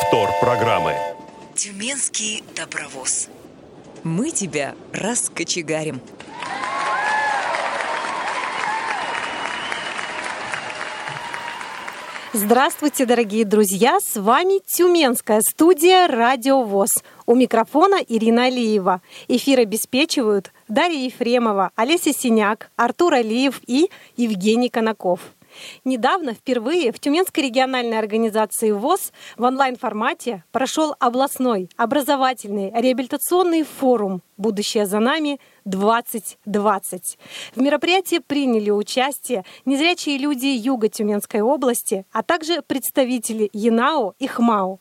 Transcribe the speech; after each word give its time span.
Повтор 0.00 0.30
программы. 0.40 0.94
Тюменский 1.54 2.42
добровоз. 2.56 3.28
Мы 4.02 4.30
тебя 4.30 4.74
раскочегарим. 4.94 6.00
Здравствуйте, 12.32 13.04
дорогие 13.04 13.44
друзья! 13.44 13.98
С 14.00 14.18
вами 14.18 14.60
Тюменская 14.66 15.42
студия 15.42 16.06
«Радио 16.06 16.62
ВОЗ». 16.62 17.02
У 17.26 17.34
микрофона 17.34 17.96
Ирина 17.96 18.44
Алиева. 18.44 19.02
Эфир 19.28 19.60
обеспечивают 19.60 20.52
Дарья 20.68 21.04
Ефремова, 21.04 21.72
Олеся 21.74 22.12
Синяк, 22.12 22.70
Артур 22.76 23.14
Алиев 23.14 23.60
и 23.66 23.90
Евгений 24.16 24.70
Конаков. 24.70 25.20
Недавно 25.84 26.34
впервые 26.34 26.92
в 26.92 26.98
Тюменской 26.98 27.44
региональной 27.44 27.98
организации 27.98 28.70
ВОЗ 28.70 29.12
в 29.36 29.42
онлайн-формате 29.42 30.44
прошел 30.52 30.94
областной 30.98 31.68
образовательный 31.76 32.72
реабилитационный 32.74 33.64
форум 33.64 34.22
«Будущее 34.36 34.86
за 34.86 35.00
нами 35.00 35.40
2020». 35.66 37.18
В 37.54 37.60
мероприятии 37.60 38.18
приняли 38.18 38.70
участие 38.70 39.44
незрячие 39.64 40.18
люди 40.18 40.46
Юга 40.46 40.88
Тюменской 40.88 41.40
области, 41.40 42.06
а 42.12 42.22
также 42.22 42.62
представители 42.62 43.50
ЕНАО 43.52 44.14
и 44.18 44.26
ХМАО. 44.26 44.78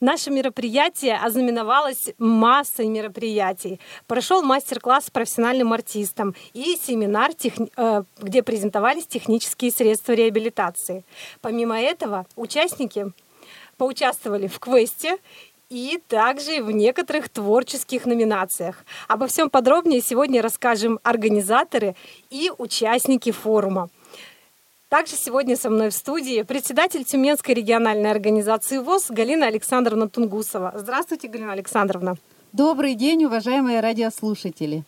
Наше 0.00 0.30
мероприятие 0.30 1.16
ознаменовалось 1.16 2.12
массой 2.18 2.86
мероприятий. 2.86 3.80
Прошел 4.06 4.42
мастер-класс 4.42 5.06
с 5.06 5.10
профессиональным 5.10 5.72
артистом 5.72 6.34
и 6.52 6.76
семинар, 6.80 7.32
э, 7.76 8.02
где 8.18 8.42
презентовались 8.42 9.06
технические 9.06 9.70
средства 9.70 10.12
реабилитации. 10.12 11.04
Помимо 11.40 11.80
этого, 11.80 12.26
участники 12.36 13.12
поучаствовали 13.76 14.46
в 14.46 14.58
квесте 14.58 15.18
и 15.70 16.00
также 16.08 16.62
в 16.62 16.70
некоторых 16.70 17.28
творческих 17.28 18.06
номинациях. 18.06 18.84
Обо 19.08 19.26
всем 19.26 19.50
подробнее 19.50 20.00
сегодня 20.00 20.42
расскажем 20.42 21.00
организаторы 21.02 21.96
и 22.30 22.50
участники 22.58 23.32
форума. 23.32 23.88
Также 24.94 25.16
сегодня 25.16 25.56
со 25.56 25.70
мной 25.70 25.90
в 25.90 25.92
студии 25.92 26.42
председатель 26.42 27.02
Тюменской 27.02 27.52
региональной 27.52 28.12
организации 28.12 28.78
ВОЗ 28.78 29.06
Галина 29.10 29.48
Александровна 29.48 30.08
Тунгусова. 30.08 30.72
Здравствуйте, 30.76 31.26
Галина 31.26 31.50
Александровна. 31.50 32.14
Добрый 32.52 32.94
день, 32.94 33.24
уважаемые 33.24 33.80
радиослушатели. 33.80 34.84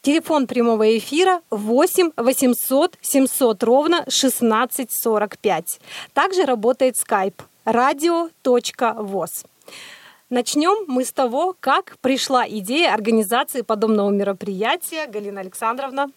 Телефон 0.00 0.46
прямого 0.46 0.96
эфира 0.96 1.42
8 1.50 2.12
800 2.16 2.96
700 3.02 3.62
ровно 3.64 3.98
1645. 3.98 5.78
Также 6.14 6.46
работает 6.46 6.94
skype 6.96 7.42
radio.voz. 7.66 9.44
Начнем 10.30 10.86
мы 10.88 11.04
с 11.04 11.12
того, 11.12 11.54
как 11.60 11.98
пришла 12.00 12.48
идея 12.48 12.94
организации 12.94 13.60
подобного 13.60 14.08
мероприятия. 14.08 15.06
Галина 15.06 15.42
Александровна. 15.42 16.10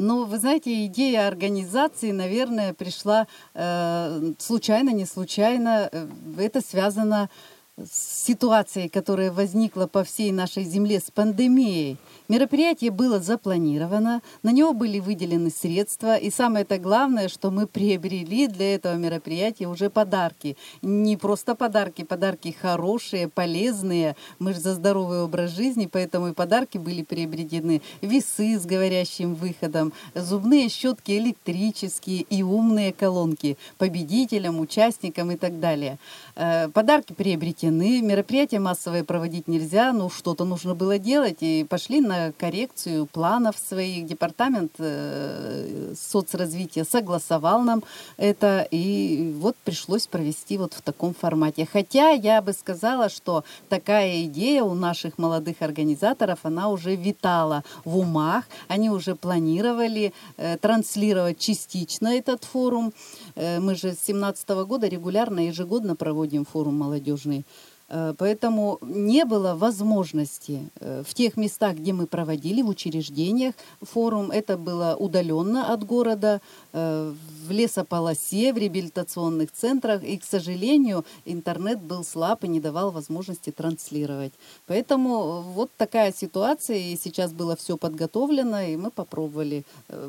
Ну, 0.00 0.26
вы 0.26 0.38
знаете, 0.38 0.86
идея 0.86 1.26
организации, 1.26 2.12
наверное, 2.12 2.72
пришла 2.72 3.26
э, 3.54 4.32
случайно, 4.38 4.90
не 4.90 5.04
случайно. 5.04 5.88
Э, 5.90 6.06
это 6.38 6.60
связано 6.60 7.28
с 7.28 7.57
ситуацией, 7.86 8.88
которая 8.88 9.30
возникла 9.30 9.86
по 9.86 10.04
всей 10.04 10.32
нашей 10.32 10.64
земле 10.64 11.00
с 11.00 11.10
пандемией. 11.10 11.96
Мероприятие 12.28 12.90
было 12.90 13.20
запланировано, 13.20 14.22
на 14.42 14.50
него 14.50 14.72
были 14.72 14.98
выделены 14.98 15.50
средства, 15.50 16.16
и 16.16 16.30
самое 16.30 16.64
это 16.64 16.78
главное, 16.78 17.28
что 17.28 17.50
мы 17.50 17.66
приобрели 17.66 18.46
для 18.48 18.74
этого 18.74 18.94
мероприятия 18.94 19.66
уже 19.66 19.88
подарки. 19.88 20.56
Не 20.82 21.16
просто 21.16 21.54
подарки, 21.54 22.04
подарки 22.04 22.54
хорошие, 22.58 23.28
полезные. 23.28 24.16
Мы 24.38 24.52
же 24.52 24.60
за 24.60 24.74
здоровый 24.74 25.22
образ 25.22 25.52
жизни, 25.52 25.88
поэтому 25.90 26.28
и 26.28 26.32
подарки 26.32 26.78
были 26.78 27.02
приобретены. 27.02 27.80
Весы 28.02 28.58
с 28.58 28.66
говорящим 28.66 29.34
выходом, 29.34 29.92
зубные 30.14 30.68
щетки 30.68 31.12
электрические 31.12 32.22
и 32.22 32.42
умные 32.42 32.92
колонки 32.92 33.56
победителям, 33.78 34.60
участникам 34.60 35.30
и 35.30 35.36
так 35.36 35.60
далее. 35.60 35.98
Э, 36.34 36.68
подарки 36.68 37.12
приобретены, 37.12 37.67
мероприятия 37.70 38.58
массовые 38.58 39.04
проводить 39.04 39.48
нельзя, 39.48 39.92
но 39.92 40.10
что-то 40.10 40.44
нужно 40.44 40.74
было 40.74 40.98
делать, 40.98 41.38
и 41.40 41.64
пошли 41.64 42.00
на 42.00 42.32
коррекцию 42.32 43.06
планов 43.06 43.56
своих. 43.58 44.06
Департамент 44.06 44.72
э, 44.78 45.94
соцразвития 45.96 46.84
согласовал 46.84 47.62
нам 47.62 47.82
это, 48.16 48.66
и 48.70 49.34
вот 49.38 49.56
пришлось 49.64 50.06
провести 50.06 50.58
вот 50.58 50.74
в 50.74 50.82
таком 50.82 51.14
формате. 51.14 51.68
Хотя 51.70 52.10
я 52.10 52.42
бы 52.42 52.52
сказала, 52.52 53.08
что 53.08 53.44
такая 53.68 54.24
идея 54.24 54.62
у 54.62 54.74
наших 54.74 55.18
молодых 55.18 55.62
организаторов, 55.62 56.40
она 56.42 56.68
уже 56.68 56.96
витала 56.96 57.64
в 57.84 57.98
умах, 57.98 58.44
они 58.68 58.90
уже 58.90 59.14
планировали 59.14 60.12
э, 60.36 60.56
транслировать 60.58 61.38
частично 61.38 62.08
этот 62.08 62.44
форум. 62.44 62.92
Э, 63.34 63.60
мы 63.60 63.74
же 63.74 63.92
с 63.92 64.08
2017 64.08 64.48
года 64.66 64.88
регулярно, 64.88 65.40
ежегодно 65.46 65.96
проводим 65.96 66.44
форум 66.44 66.78
молодежный. 66.78 67.44
Э, 67.88 68.14
поэтому 68.16 68.78
не 68.82 69.24
было 69.24 69.54
возможности 69.54 70.70
э, 70.80 71.02
в 71.06 71.14
тех 71.14 71.36
местах, 71.36 71.76
где 71.76 71.92
мы 71.92 72.06
проводили, 72.06 72.62
в 72.62 72.68
учреждениях 72.68 73.54
форум, 73.80 74.30
это 74.30 74.58
было 74.58 74.96
удаленно 74.98 75.72
от 75.72 75.84
города, 75.84 76.40
э, 76.72 77.14
в 77.46 77.50
лесополосе, 77.50 78.52
в 78.52 78.58
реабилитационных 78.58 79.52
центрах, 79.52 80.02
и, 80.02 80.18
к 80.18 80.24
сожалению, 80.24 81.04
интернет 81.24 81.80
был 81.80 82.04
слаб 82.04 82.44
и 82.44 82.48
не 82.48 82.60
давал 82.60 82.90
возможности 82.90 83.50
транслировать. 83.50 84.32
Поэтому 84.66 85.40
вот 85.40 85.70
такая 85.76 86.12
ситуация, 86.12 86.76
и 86.76 86.96
сейчас 86.96 87.32
было 87.32 87.56
все 87.56 87.76
подготовлено, 87.76 88.60
и 88.60 88.76
мы 88.76 88.90
попробовали. 88.90 89.64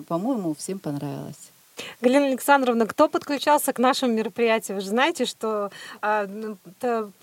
По-моему, 0.07 0.53
всем 0.53 0.79
понравилось. 0.79 1.51
Галина 2.01 2.27
Александровна, 2.27 2.85
кто 2.85 3.07
подключался 3.07 3.73
к 3.73 3.79
нашему 3.79 4.13
мероприятию? 4.13 4.75
Вы 4.75 4.81
же 4.81 4.89
знаете, 4.89 5.25
что 5.25 5.71
э, 6.01 6.55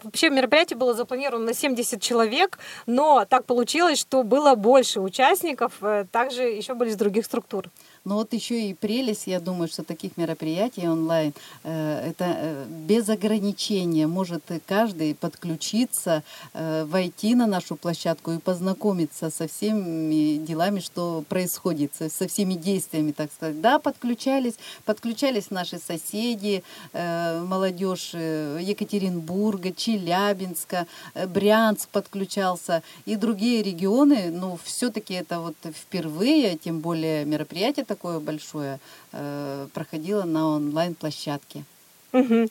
вообще 0.03 0.31
мероприятие 0.31 0.77
было 0.77 0.95
запланировано 0.95 1.47
на 1.47 1.55
70 1.55 2.01
человек, 2.01 2.59
но 2.87 3.25
так 3.25 3.45
получилось, 3.45 3.99
что 3.99 4.23
было 4.23 4.55
больше 4.55 5.01
участников, 5.01 5.73
э, 5.83 6.07
также 6.11 6.43
еще 6.43 6.75
были 6.75 6.91
из 6.91 6.97
других 6.97 7.25
структур. 7.25 7.71
Но 8.07 8.15
вот 8.15 8.33
еще 8.33 8.71
и 8.71 8.73
прелесть, 8.73 9.27
я 9.27 9.41
думаю, 9.41 9.67
что 9.67 9.83
таких 9.83 10.17
мероприятий 10.17 10.89
онлайн, 10.89 11.35
э, 11.65 12.11
это 12.11 12.25
э, 12.39 12.67
без 12.87 13.09
ограничения 13.09 14.07
может 14.07 14.45
каждый 14.65 15.17
подключиться, 15.17 16.23
э, 16.55 16.85
войти 16.85 17.35
на 17.35 17.49
нашу 17.49 17.75
площадку 17.75 18.31
и 18.31 18.39
познакомиться 18.39 19.29
со 19.31 19.49
всеми 19.49 20.37
делами, 20.37 20.79
что 20.79 21.25
происходит, 21.29 21.95
со 21.97 22.29
всеми 22.29 22.55
действиями, 22.55 23.11
так 23.11 23.33
сказать. 23.33 23.61
Да, 23.61 23.81
подключались, 23.81 24.55
подключались 24.85 25.51
наши 25.51 25.79
соседи, 25.79 26.63
молодежь 26.93 28.15
Екатеринбурга, 28.15 29.73
Челябинска, 29.73 30.87
Брянск 31.27 31.89
подключался 31.89 32.85
и 33.05 33.17
другие 33.17 33.65
регионы, 33.65 34.31
но 34.31 34.57
все-таки 34.63 35.15
это 35.15 35.41
вот 35.41 35.57
впервые, 35.75 36.57
тем 36.57 36.79
более 36.79 37.25
мероприятие 37.25 37.85
такое 37.97 38.21
большое 38.21 38.79
э, 39.13 39.69
проходило 39.73 40.25
на 40.25 40.49
онлайн-площадке. 40.49 41.65
Угу. 42.13 42.49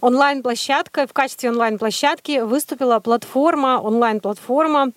Онлайн-площадка, 0.00 1.06
в 1.06 1.12
качестве 1.12 1.50
онлайн-площадки 1.50 2.40
выступила 2.40 3.00
платформа, 3.00 3.80
онлайн-платформа. 3.80 4.92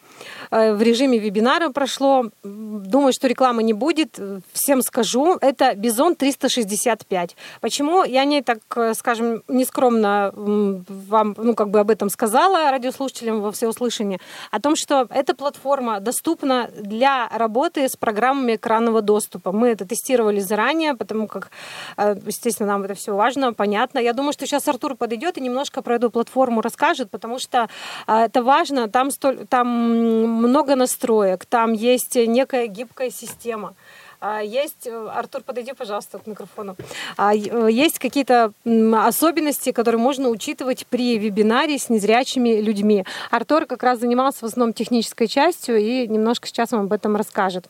Э, 0.52 0.74
в 0.74 0.82
режиме 0.82 1.18
вебинара 1.18 1.70
прошло. 1.70 2.26
Думаю, 2.44 3.14
что 3.14 3.28
рекламы 3.28 3.64
не 3.64 3.74
будет. 3.74 4.20
Всем 4.54 4.82
скажу. 4.82 5.38
Это 5.42 5.76
Бизон 5.76 6.16
365. 6.16 7.36
Почему 7.62 8.04
я 8.04 8.26
не 8.26 8.42
так, 8.42 8.60
э, 8.76 8.94
скажем, 8.94 9.44
нескромно 9.48 10.32
вам, 10.36 11.36
ну, 11.38 11.56
как 11.56 11.70
бы 11.70 11.80
об 11.80 11.90
этом 11.90 12.10
сказала 12.10 12.72
радиослушателям 12.72 13.42
во 13.42 13.52
всеуслышание? 13.52 14.20
О 14.52 14.60
том, 14.60 14.76
что 14.76 15.08
эта 15.10 15.36
платформа 15.36 16.00
доступна 16.00 16.70
для 16.78 17.28
работы 17.30 17.90
с 17.90 17.96
программами 17.96 18.56
экранного 18.56 19.02
доступа. 19.02 19.52
Мы 19.52 19.70
это 19.70 19.86
тестировали 19.86 20.40
заранее, 20.40 20.94
потому 20.94 21.28
как, 21.28 21.50
э, 21.98 22.16
естественно, 22.26 22.74
нам 22.74 22.84
это 22.84 22.94
все 22.94 23.16
важно, 23.16 23.54
понятно. 23.54 23.95
Я 24.00 24.14
думаю, 24.14 24.34
что 24.34 24.46
сейчас 24.46 24.68
Артур 24.68 24.96
подойдет 24.96 25.38
и 25.38 25.42
немножко 25.42 25.82
про 25.82 25.96
эту 25.96 26.10
платформу 26.10 26.62
расскажет, 26.62 27.10
потому 27.10 27.40
что 27.40 27.70
а, 28.08 28.26
это 28.26 28.44
важно. 28.44 28.90
Там, 28.90 29.12
столь, 29.12 29.46
там 29.48 29.68
много 29.68 30.76
настроек, 30.76 31.46
там 31.46 31.74
есть 31.74 32.16
некая 32.16 32.68
гибкая 32.68 33.10
система. 33.10 33.76
А, 34.22 34.42
есть, 34.42 34.88
э, 34.88 35.08
Артур, 35.14 35.44
подойди, 35.44 35.74
пожалуйста, 35.74 36.20
к 36.20 36.26
микрофону. 36.26 36.76
А, 37.18 37.36
э, 37.36 37.70
есть 37.72 38.00
какие-то 38.00 38.54
особенности, 38.66 39.72
которые 39.72 40.02
можно 40.02 40.30
учитывать 40.30 40.88
при 40.88 41.20
вебинаре 41.20 41.78
с 41.78 41.90
незрячими 41.90 42.60
людьми. 42.62 43.06
Артур 43.30 43.66
как 43.66 43.84
раз 43.84 44.00
занимался 44.00 44.40
в 44.40 44.44
основном 44.46 44.74
технической 44.74 45.28
частью 45.28 45.78
и 45.78 46.08
немножко 46.08 46.48
сейчас 46.48 46.72
вам 46.72 46.86
об 46.86 46.94
этом 46.94 47.16
расскажет. 47.16 47.70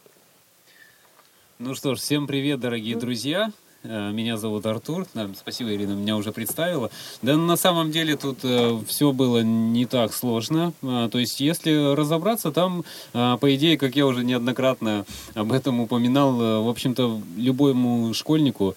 Ну 1.59 1.73
что 1.73 1.95
ж, 1.95 1.99
всем 1.99 2.27
привет, 2.27 2.59
дорогие 2.59 2.95
друзья. 2.95 3.51
Э, 3.87 4.11
Меня 4.11 4.37
зовут 4.37 4.65
Артур. 4.65 5.05
Спасибо, 5.37 5.73
Ирина, 5.73 5.91
меня 5.93 6.17
уже 6.17 6.31
представила. 6.31 6.89
Да, 7.21 7.37
на 7.37 7.55
самом 7.55 7.91
деле 7.91 8.15
тут 8.17 8.39
все 8.87 9.11
было 9.11 9.43
не 9.43 9.85
так 9.85 10.13
сложно. 10.13 10.73
А, 10.81 11.09
То 11.09 11.19
есть, 11.19 11.39
если 11.39 11.93
разобраться, 11.93 12.51
там, 12.51 12.83
по 13.13 13.55
идее, 13.55 13.77
как 13.77 13.95
я 13.95 14.05
уже 14.05 14.23
неоднократно 14.23 15.05
об 15.33 15.51
этом 15.51 15.79
упоминал, 15.79 16.41
э, 16.41 16.59
в 16.61 16.69
общем-то, 16.69 17.21
любому 17.37 18.13
школьнику 18.13 18.75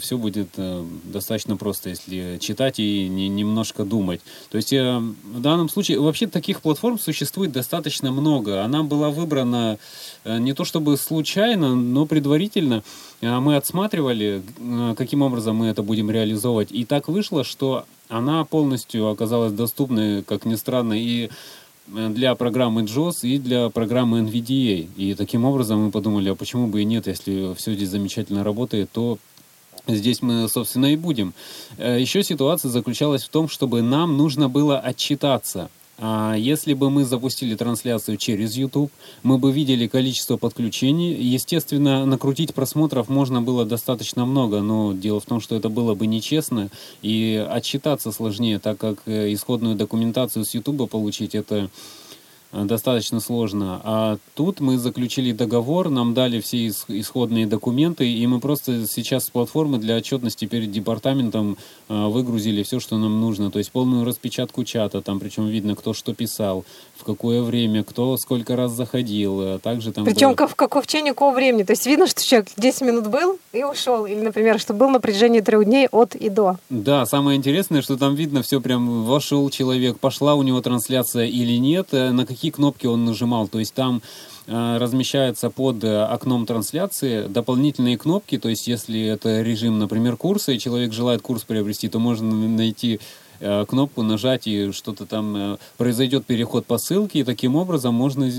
все 0.00 0.18
будет 0.18 0.48
э, 0.58 0.84
достаточно 1.04 1.56
просто, 1.56 1.88
если 1.88 2.36
читать 2.42 2.78
и 2.78 3.08
не- 3.08 3.30
немножко 3.30 3.84
думать. 3.84 4.20
То 4.50 4.58
есть 4.58 4.70
э, 4.74 4.98
в 4.98 5.40
данном 5.40 5.70
случае 5.70 5.98
вообще 5.98 6.26
таких 6.26 6.60
платформ 6.60 6.98
существует 6.98 7.52
достаточно 7.52 8.12
много. 8.12 8.62
Она 8.64 8.82
была 8.82 9.08
выбрана 9.08 9.78
э, 9.78 10.11
не 10.24 10.52
то 10.54 10.64
чтобы 10.64 10.96
случайно, 10.96 11.74
но 11.74 12.06
предварительно. 12.06 12.82
Э, 13.20 13.38
Мы 13.40 13.56
отсматривали, 13.56 14.42
э, 14.58 14.94
каким 14.96 15.22
образом 15.22 15.56
мы 15.56 15.66
это 15.66 15.82
будем 15.82 16.10
реализовывать. 16.10 16.68
И 16.70 16.84
так 16.84 17.08
вышло, 17.08 17.44
что 17.44 17.84
она 18.08 18.44
полностью 18.44 19.08
оказалась 19.08 19.52
доступной, 19.52 20.22
как 20.22 20.44
ни 20.44 20.54
странно, 20.54 20.92
и 20.92 21.30
э, 21.94 22.08
для 22.10 22.34
программы 22.34 22.82
JOS 22.82 23.20
и 23.22 23.38
для 23.38 23.68
программы 23.70 24.20
NVDA. 24.20 24.88
И 24.96 25.14
таким 25.14 25.44
образом 25.44 25.84
мы 25.84 25.90
подумали, 25.90 26.30
а 26.30 26.34
почему 26.34 26.66
бы 26.66 26.82
и 26.82 26.84
нет, 26.84 27.06
если 27.06 27.54
все 27.54 27.74
здесь 27.74 27.88
замечательно 27.90 28.44
работает, 28.44 28.90
то 28.92 29.18
Здесь 29.88 30.22
мы, 30.22 30.48
собственно, 30.48 30.92
и 30.92 30.96
будем. 30.96 31.34
Э, 31.76 32.00
Еще 32.00 32.22
ситуация 32.22 32.70
заключалась 32.70 33.24
в 33.24 33.28
том, 33.30 33.48
чтобы 33.48 33.82
нам 33.82 34.16
нужно 34.16 34.48
было 34.48 34.78
отчитаться. 34.78 35.70
А 35.98 36.34
Если 36.34 36.74
бы 36.74 36.90
мы 36.90 37.04
запустили 37.04 37.54
трансляцию 37.54 38.16
через 38.16 38.56
YouTube, 38.56 38.90
мы 39.22 39.38
бы 39.38 39.52
видели 39.52 39.86
количество 39.86 40.36
подключений. 40.36 41.12
Естественно, 41.14 42.06
накрутить 42.06 42.54
просмотров 42.54 43.08
можно 43.08 43.42
было 43.42 43.64
достаточно 43.64 44.24
много, 44.24 44.62
но 44.62 44.92
дело 44.92 45.20
в 45.20 45.26
том, 45.26 45.40
что 45.40 45.54
это 45.54 45.68
было 45.68 45.94
бы 45.94 46.06
нечестно, 46.06 46.70
и 47.02 47.46
отчитаться 47.48 48.10
сложнее, 48.10 48.58
так 48.58 48.78
как 48.78 49.02
э, 49.06 49.32
исходную 49.32 49.76
документацию 49.76 50.44
с 50.44 50.54
YouTube 50.54 50.90
получить 50.90 51.34
это 51.34 51.68
достаточно 52.52 53.20
сложно. 53.20 53.80
А 53.84 54.18
тут 54.34 54.60
мы 54.60 54.78
заключили 54.78 55.32
договор, 55.32 55.88
нам 55.90 56.14
дали 56.14 56.40
все 56.40 56.66
ис- 56.66 56.84
исходные 56.88 57.46
документы, 57.46 58.10
и 58.10 58.26
мы 58.26 58.40
просто 58.40 58.86
сейчас 58.86 59.24
с 59.24 59.30
платформы 59.30 59.78
для 59.78 59.96
отчетности 59.96 60.44
перед 60.44 60.70
департаментом 60.70 61.56
э, 61.88 62.06
выгрузили 62.06 62.62
все, 62.62 62.78
что 62.80 62.98
нам 62.98 63.20
нужно. 63.20 63.50
То 63.50 63.58
есть 63.58 63.70
полную 63.72 64.04
распечатку 64.04 64.64
чата, 64.64 65.00
там 65.00 65.18
причем 65.20 65.46
видно, 65.48 65.74
кто 65.76 65.94
что 65.94 66.14
писал, 66.14 66.64
в 66.96 67.04
какое 67.04 67.42
время, 67.42 67.84
кто 67.84 68.16
сколько 68.18 68.54
раз 68.56 68.72
заходил. 68.72 69.40
а 69.40 69.58
Также 69.58 69.92
там 69.92 70.04
Причем 70.04 70.34
было- 70.34 70.46
в 70.46 70.54
какого, 70.54 70.82
в 70.82 70.86
течение 70.86 71.12
какого 71.14 71.34
времени. 71.34 71.62
То 71.62 71.72
есть 71.72 71.86
видно, 71.86 72.06
что 72.06 72.22
человек 72.22 72.48
10 72.56 72.82
минут 72.82 73.06
был 73.06 73.38
и 73.52 73.64
ушел. 73.64 74.04
Или, 74.06 74.20
например, 74.20 74.58
что 74.60 74.74
был 74.74 74.90
на 74.90 75.00
протяжении 75.00 75.40
трех 75.40 75.64
дней 75.64 75.88
от 75.90 76.14
и 76.14 76.28
до. 76.28 76.58
Да, 76.70 77.06
самое 77.06 77.36
интересное, 77.38 77.80
что 77.82 77.96
там 77.96 78.14
видно 78.14 78.42
все 78.42 78.60
прям, 78.60 79.04
вошел 79.04 79.48
человек, 79.50 79.98
пошла 79.98 80.34
у 80.34 80.42
него 80.42 80.60
трансляция 80.60 81.26
или 81.26 81.56
нет, 81.56 81.88
э, 81.92 82.10
на 82.10 82.26
какие 82.26 82.41
кнопки 82.50 82.86
он 82.86 83.04
нажимал. 83.04 83.48
То 83.48 83.58
есть 83.58 83.74
там 83.74 84.02
э, 84.46 84.76
размещается 84.78 85.50
под 85.50 85.84
э, 85.84 86.02
окном 86.04 86.46
трансляции 86.46 87.26
дополнительные 87.26 87.98
кнопки, 87.98 88.38
то 88.38 88.48
есть 88.48 88.66
если 88.66 89.00
это 89.02 89.42
режим, 89.42 89.78
например, 89.78 90.16
курса, 90.16 90.52
и 90.52 90.58
человек 90.58 90.92
желает 90.92 91.22
курс 91.22 91.44
приобрести, 91.44 91.88
то 91.88 91.98
можно 91.98 92.30
найти 92.48 93.00
э, 93.40 93.64
кнопку 93.66 94.02
нажать 94.02 94.46
и 94.46 94.72
что-то 94.72 95.06
там 95.06 95.58
произойдет 95.76 96.26
переход 96.26 96.66
по 96.66 96.78
ссылке 96.78 97.20
и 97.20 97.24
таким 97.24 97.56
образом 97.56 97.94
можно 97.94 98.30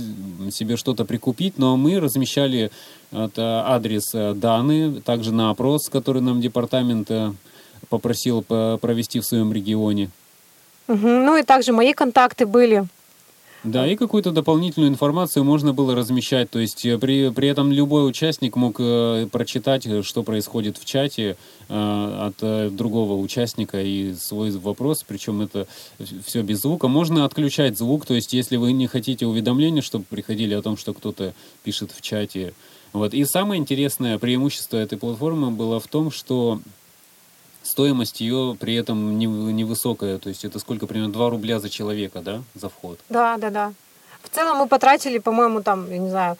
себе 0.51 0.77
что-то 0.77 1.05
прикупить 1.05 1.57
но 1.57 1.75
мы 1.77 1.99
размещали 1.99 2.71
это 3.11 3.63
адрес 3.67 4.11
данные 4.35 5.01
также 5.01 5.33
на 5.33 5.49
опрос 5.49 5.89
который 5.89 6.21
нам 6.21 6.39
департамент 6.39 7.11
попросил 7.89 8.41
по- 8.41 8.77
провести 8.81 9.19
в 9.19 9.25
своем 9.25 9.53
регионе. 9.53 10.09
Ну 10.87 11.37
и 11.37 11.43
также 11.43 11.71
мои 11.71 11.93
контакты 11.93 12.45
были. 12.45 12.85
Да, 13.63 13.87
и 13.87 13.95
какую-то 13.95 14.31
дополнительную 14.31 14.91
информацию 14.91 15.45
можно 15.45 15.73
было 15.73 15.95
размещать. 15.95 16.49
То 16.49 16.59
есть 16.59 16.85
э, 16.85 16.97
при, 16.97 17.29
при 17.29 17.47
этом 17.47 17.71
любой 17.71 18.07
участник 18.07 18.57
мог 18.57 18.75
э, 18.79 19.27
прочитать, 19.31 19.85
э, 19.85 20.03
что 20.03 20.21
происходит 20.23 20.77
в 20.77 20.83
чате 20.83 21.37
э, 21.69 22.17
от 22.27 22.35
э, 22.41 22.69
другого 22.69 23.13
участника 23.21 23.81
и 23.81 24.15
свой 24.15 24.51
вопрос, 24.51 25.05
причем 25.07 25.41
это 25.41 25.65
все 26.25 26.41
без 26.41 26.61
звука. 26.61 26.89
Можно 26.89 27.23
отключать 27.23 27.77
звук, 27.77 28.05
то 28.05 28.13
есть 28.13 28.33
если 28.33 28.57
вы 28.57 28.73
не 28.73 28.87
хотите 28.87 29.25
уведомления, 29.25 29.81
чтобы 29.81 30.03
приходили 30.09 30.53
о 30.53 30.61
том, 30.61 30.75
что 30.75 30.93
кто-то 30.93 31.33
пишет 31.63 31.91
в 31.91 32.01
чате. 32.01 32.53
Вот. 32.91 33.13
И 33.13 33.23
самое 33.23 33.61
интересное 33.61 34.19
преимущество 34.19 34.77
этой 34.77 34.97
платформы 34.97 35.51
было 35.51 35.79
в 35.79 35.87
том, 35.87 36.11
что 36.11 36.59
стоимость 37.63 38.21
ее 38.21 38.55
при 38.59 38.75
этом 38.75 39.17
не- 39.17 39.25
невысокая. 39.25 40.17
То 40.19 40.29
есть 40.29 40.45
это 40.45 40.59
сколько? 40.59 40.85
Примерно 40.87 41.13
2 41.13 41.29
рубля 41.29 41.59
за 41.59 41.69
человека, 41.69 42.21
да, 42.21 42.41
за 42.55 42.69
вход. 42.69 42.99
Да, 43.09 43.37
да, 43.37 43.49
да. 43.49 43.73
В 44.21 44.29
целом 44.29 44.57
мы 44.57 44.67
потратили, 44.67 45.17
по-моему, 45.17 45.61
там, 45.61 45.89
я 45.91 45.97
не 45.97 46.09
знаю, 46.09 46.37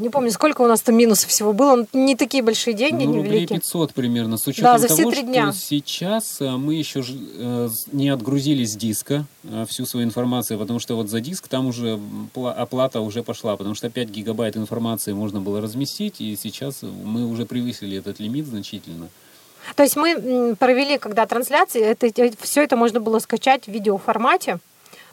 не 0.00 0.08
помню, 0.10 0.32
сколько 0.32 0.62
у 0.62 0.66
нас 0.66 0.82
там 0.82 0.96
минусов 0.96 1.30
всего 1.30 1.52
было. 1.52 1.76
но 1.76 1.86
Не 2.00 2.16
такие 2.16 2.42
большие 2.42 2.74
деньги, 2.74 3.04
ну, 3.04 3.12
не 3.12 3.16
рублей 3.18 3.32
великие. 3.40 3.60
500 3.60 3.94
примерно. 3.94 4.38
С 4.38 4.46
учетом 4.48 4.72
Да, 4.72 4.78
за 4.78 4.88
все 4.88 4.96
того, 4.96 5.10
три 5.10 5.20
что 5.20 5.26
дня. 5.28 5.52
сейчас 5.52 6.40
э, 6.40 6.50
мы 6.56 6.74
еще 6.74 7.04
э, 7.06 7.68
не 7.92 8.08
отгрузили 8.08 8.64
с 8.64 8.74
диска 8.74 9.24
э, 9.44 9.64
всю 9.68 9.86
свою 9.86 10.04
информацию, 10.04 10.58
потому 10.58 10.80
что 10.80 10.96
вот 10.96 11.08
за 11.08 11.20
диск 11.20 11.46
там 11.46 11.66
уже 11.68 12.00
оплата 12.34 13.00
уже 13.00 13.22
пошла, 13.22 13.56
потому 13.56 13.76
что 13.76 13.88
5 13.88 14.08
гигабайт 14.10 14.56
информации 14.56 15.12
можно 15.12 15.40
было 15.40 15.60
разместить, 15.60 16.20
и 16.20 16.34
сейчас 16.36 16.82
мы 16.82 17.24
уже 17.24 17.46
превысили 17.46 17.96
этот 17.98 18.18
лимит 18.18 18.46
значительно. 18.46 19.08
То 19.74 19.82
есть 19.82 19.96
мы 19.96 20.54
провели, 20.58 20.98
когда 20.98 21.26
трансляции, 21.26 21.82
это, 21.82 22.08
все 22.42 22.62
это 22.62 22.76
можно 22.76 23.00
было 23.00 23.18
скачать 23.18 23.64
в 23.64 23.68
видеоформате. 23.68 24.58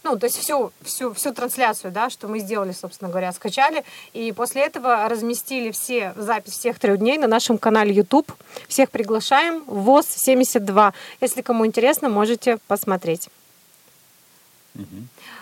Ну, 0.04 0.20
то 0.20 0.26
есть 0.26 0.38
всю, 0.38 0.74
всю, 0.82 1.14
всю 1.14 1.34
трансляцию, 1.34 1.92
да, 1.94 2.10
что 2.10 2.28
мы 2.28 2.40
сделали, 2.40 2.74
собственно 2.74 3.10
говоря, 3.10 3.32
скачали. 3.32 3.86
И 4.12 4.34
после 4.34 4.64
этого 4.64 5.08
разместили 5.08 5.72
все 5.72 6.14
запись 6.18 6.54
всех 6.54 6.78
трех 6.78 7.00
дней 7.00 7.18
на 7.18 7.28
нашем 7.28 7.58
канале 7.58 7.94
YouTube. 7.94 8.30
Всех 8.68 8.92
приглашаем. 8.92 9.64
ВОЗ 9.66 10.08
72. 10.10 10.94
Если 11.22 11.42
кому 11.42 11.66
интересно, 11.66 12.10
можете 12.10 12.58
посмотреть. 12.68 13.30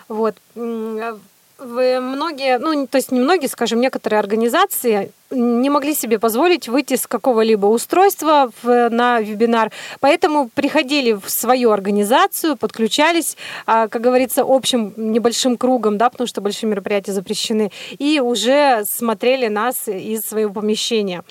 Вот. 0.08 0.36
М, 0.54 1.20
в- 1.58 2.00
Многие, 2.00 2.58
ну, 2.58 2.86
то 2.86 2.98
есть 2.98 3.12
не 3.12 3.20
многие, 3.20 3.46
скажем, 3.46 3.80
некоторые 3.80 4.18
организации 4.20 5.12
не 5.32 5.70
могли 5.70 5.94
себе 5.94 6.18
позволить 6.18 6.68
выйти 6.68 6.94
с 6.96 7.06
какого-либо 7.06 7.66
устройства 7.66 8.50
в- 8.62 8.88
на 8.90 9.20
вебинар, 9.20 9.72
поэтому 10.00 10.48
приходили 10.54 11.12
в 11.12 11.28
свою 11.28 11.70
организацию, 11.70 12.56
подключались, 12.56 13.36
а, 13.66 13.88
как 13.88 14.02
говорится, 14.02 14.44
общим 14.46 14.92
небольшим 14.96 15.56
кругом, 15.56 15.98
да, 15.98 16.10
потому 16.10 16.26
что 16.26 16.40
большие 16.40 16.68
мероприятия 16.70 17.12
запрещены, 17.12 17.70
и 17.98 18.20
уже 18.20 18.84
смотрели 18.86 19.48
нас 19.48 19.88
из 19.88 20.20
своего 20.22 20.52
помещения. 20.52 21.24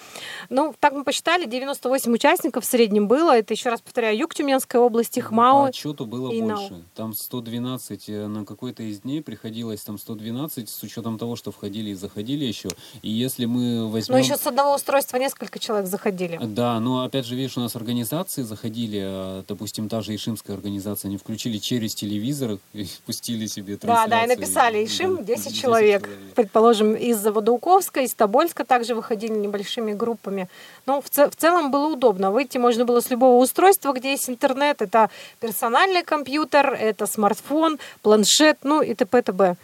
Ну, 0.50 0.74
так 0.80 0.94
мы 0.94 1.04
посчитали, 1.04 1.46
98 1.46 2.12
участников 2.14 2.64
в 2.64 2.68
среднем 2.68 3.08
было, 3.08 3.38
это, 3.38 3.54
еще 3.54 3.70
раз 3.70 3.82
повторяю, 3.82 4.18
Юг 4.18 4.34
Тюменской 4.34 4.80
области, 4.80 5.20
По 5.20 5.28
Хмао, 5.28 5.64
отчету 5.66 6.06
было 6.06 6.32
и 6.32 6.42
больше. 6.42 6.72
Нау. 6.72 6.82
Там 6.96 7.14
112 7.14 8.10
э, 8.10 8.28
на 8.28 8.46
какой-то 8.46 8.84
из 8.84 9.02
дней 9.02 9.22
приходилось 9.22 9.82
там 9.82 9.98
112 9.98 10.70
с 10.70 10.84
учетом 10.84 11.18
того, 11.18 11.36
что 11.36 11.52
входили 11.52 11.92
и 11.92 11.94
заходили 11.94 12.46
еще. 12.46 12.70
И 13.02 13.10
если 13.10 13.46
мы 13.46 13.90
возьмем... 13.92 14.14
но 14.18 14.20
еще 14.24 14.38
с 14.38 14.48
одного 14.48 14.74
устройства 14.76 15.18
несколько 15.18 15.60
человек 15.60 15.88
заходили. 15.88 16.40
Да, 16.42 16.80
но 16.80 17.04
опять 17.04 17.26
же, 17.26 17.36
видишь, 17.36 17.58
у 17.58 17.60
нас 17.62 17.76
организации 17.76 18.42
заходили, 18.42 19.02
э, 19.04 19.44
допустим, 19.48 19.88
та 19.90 20.02
же 20.02 20.16
Ишимская 20.16 20.56
организация, 20.56 21.10
они 21.10 21.18
включили 21.18 21.58
через 21.60 21.94
телевизор 21.94 22.58
и 22.74 22.88
пустили 23.06 23.46
себе 23.46 23.76
Да, 23.76 23.80
трансляцию. 23.88 24.10
да, 24.10 24.24
и 24.24 24.28
написали 24.36 24.86
Ишим 24.86 25.18
Да, 25.18 25.24
10 25.24 25.62
человек. 25.62 26.10
Предположим, 26.36 26.96
из 26.96 27.18
Заводоуковска, 27.20 28.02
из 28.02 28.14
Тобольска 28.14 28.66
также 28.66 28.96
выходили 28.96 29.34
небольшими 29.34 29.94
группами. 29.94 30.48
Но 30.86 31.02
в, 31.02 31.10
ц- 31.10 31.30
в 31.30 31.36
целом 31.36 31.70
было 31.72 31.88
удобно. 31.94 32.32
Выйти 32.32 32.58
можно 32.58 32.86
было 32.86 33.02
с 33.02 33.10
любого 33.10 33.42
устройства, 33.42 33.94
где 33.94 34.12
есть 34.12 34.30
интернет. 34.30 34.82
Это 34.82 35.10
персональный 35.40 36.04
компьютер, 36.04 36.74
это 36.74 37.06
смартфон, 37.06 37.78
планшет, 38.02 38.58
ну 38.64 38.82
и 38.82 38.94
т.п. 38.94 39.22
т.б. 39.22 39.56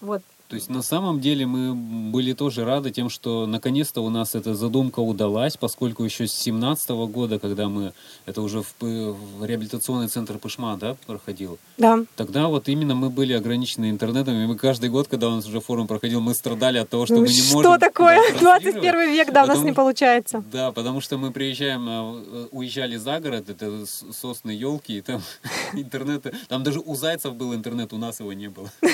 Вот. 0.00 0.22
То 0.48 0.54
есть 0.54 0.68
на 0.68 0.82
самом 0.82 1.20
деле 1.20 1.44
мы 1.44 1.74
были 1.74 2.32
тоже 2.32 2.64
рады 2.64 2.90
тем, 2.92 3.10
что 3.10 3.46
наконец-то 3.46 4.00
у 4.00 4.10
нас 4.10 4.34
эта 4.36 4.54
задумка 4.54 5.00
удалась, 5.00 5.56
поскольку 5.56 6.04
еще 6.04 6.28
с 6.28 6.32
17 6.32 6.90
года, 7.10 7.38
когда 7.40 7.68
мы, 7.68 7.92
это 8.26 8.42
уже 8.42 8.62
в, 8.62 8.72
П- 8.74 9.10
в 9.12 9.44
реабилитационный 9.44 10.06
центр 10.08 10.38
Пышма, 10.38 10.76
да, 10.76 10.96
проходил, 11.06 11.58
Да. 11.78 11.98
тогда 12.14 12.46
вот 12.46 12.68
именно 12.68 12.94
мы 12.94 13.10
были 13.10 13.32
ограничены 13.32 13.90
интернетом, 13.90 14.34
и 14.34 14.46
мы 14.46 14.56
каждый 14.56 14.88
год, 14.88 15.08
когда 15.08 15.28
у 15.28 15.32
нас 15.36 15.46
уже 15.46 15.60
форум 15.60 15.88
проходил, 15.88 16.20
мы 16.20 16.32
страдали 16.34 16.78
от 16.78 16.88
того, 16.88 17.06
что 17.06 17.16
Ну, 17.16 17.22
мы 17.22 17.28
не 17.28 17.34
что 17.34 17.54
можем... 17.56 17.78
такое? 17.80 18.16
да, 18.16 18.58
транслировать. 18.60 18.82
21 18.82 19.10
век, 19.12 19.32
да, 19.32 19.42
у 19.42 19.46
нас 19.46 19.58
не 19.62 19.72
получается. 19.72 20.44
Да, 20.52 20.70
потому 20.70 21.00
что 21.00 21.18
мы 21.18 21.32
приезжаем, 21.32 21.86
а, 21.88 22.22
э, 22.24 22.46
уезжали 22.52 22.96
за 22.96 23.18
город, 23.18 23.50
это 23.50 23.84
сосны, 24.12 24.52
елки, 24.52 24.98
и 24.98 25.00
там 25.00 25.20
интернета, 25.72 26.32
там 26.48 26.62
даже 26.62 26.78
у 26.78 26.94
зайцев 26.94 27.34
был 27.34 27.52
интернет, 27.52 27.92
у 27.92 27.98
нас 27.98 28.20
его 28.20 28.32
не 28.32 28.48
было. 28.48 28.70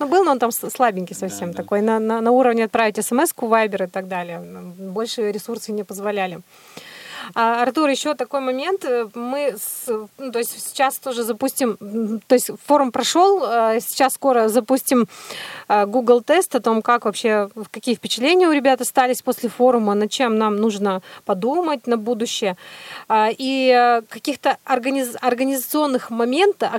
Ну, 0.00 0.08
был, 0.08 0.24
но 0.24 0.32
он 0.32 0.38
там 0.38 0.50
слабенький 0.78 1.16
совсем 1.16 1.50
Да, 1.50 1.56
да. 1.56 1.62
такой, 1.62 1.80
на, 1.82 1.98
на, 1.98 2.20
на 2.20 2.30
уровне 2.30 2.64
отправить 2.64 3.04
смс-ку, 3.04 3.46
вайбер 3.46 3.82
и 3.84 3.86
так 3.86 4.06
далее. 4.06 4.38
Больше 4.98 5.32
ресурсы 5.32 5.72
не 5.72 5.84
позволяли. 5.84 6.38
А, 7.34 7.62
Артур, 7.62 7.88
еще 7.88 8.14
такой 8.14 8.40
момент. 8.40 8.84
Мы, 9.14 9.54
с, 9.56 9.88
ну, 10.18 10.32
то 10.32 10.38
есть 10.38 10.58
сейчас 10.60 10.98
тоже 10.98 11.24
запустим, 11.24 11.76
то 12.26 12.34
есть 12.34 12.50
форум 12.64 12.92
прошел, 12.92 13.42
а, 13.44 13.80
сейчас 13.80 14.14
скоро 14.14 14.48
запустим 14.48 15.08
а, 15.68 15.86
Google 15.86 16.22
тест 16.22 16.54
о 16.54 16.60
том, 16.60 16.82
как 16.82 17.04
вообще, 17.04 17.48
какие 17.70 17.94
впечатления 17.94 18.48
у 18.48 18.52
ребят 18.52 18.80
остались 18.80 19.22
после 19.22 19.48
форума, 19.48 19.94
над 19.94 20.10
чем 20.10 20.38
нам 20.38 20.56
нужно 20.56 21.02
подумать 21.24 21.86
на 21.86 21.96
будущее. 21.96 22.56
И 23.10 24.00
каких-то 24.08 24.56
организ, 24.64 25.16
организационных 25.20 26.10
моментах, 26.10 26.70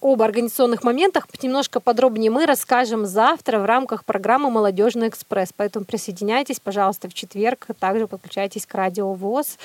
об 0.00 0.22
организационных 0.22 0.82
моментах 0.82 1.26
немножко 1.42 1.80
подробнее 1.80 2.30
мы 2.30 2.46
расскажем 2.46 3.04
завтра 3.06 3.58
в 3.58 3.64
рамках 3.64 4.04
программы 4.04 4.50
«Молодежный 4.50 5.08
экспресс». 5.08 5.50
Поэтому 5.54 5.84
присоединяйтесь, 5.84 6.60
пожалуйста, 6.60 7.08
в 7.08 7.14
четверг. 7.14 7.66
Также 7.78 8.06
подключайтесь 8.06 8.66
к 8.66 8.74
радио 8.74 9.12
ВОЗ. 9.12 9.58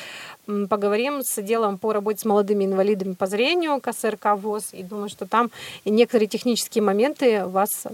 Поговорим 0.46 1.24
с 1.24 1.38
отделом 1.38 1.78
по 1.78 1.94
работе 1.94 2.20
с 2.20 2.26
молодыми 2.26 2.66
инвалидами 2.66 3.14
по 3.14 3.28
зрению 3.28 3.82
КСРК 3.82 4.36
ВОЗ. 4.36 4.70
И 4.72 4.84
думаю, 4.84 5.10
что 5.10 5.26
там 5.26 5.52
некоторые 5.86 6.28
технические 6.28 6.84
моменты 6.84 7.46
вас, 7.46 7.86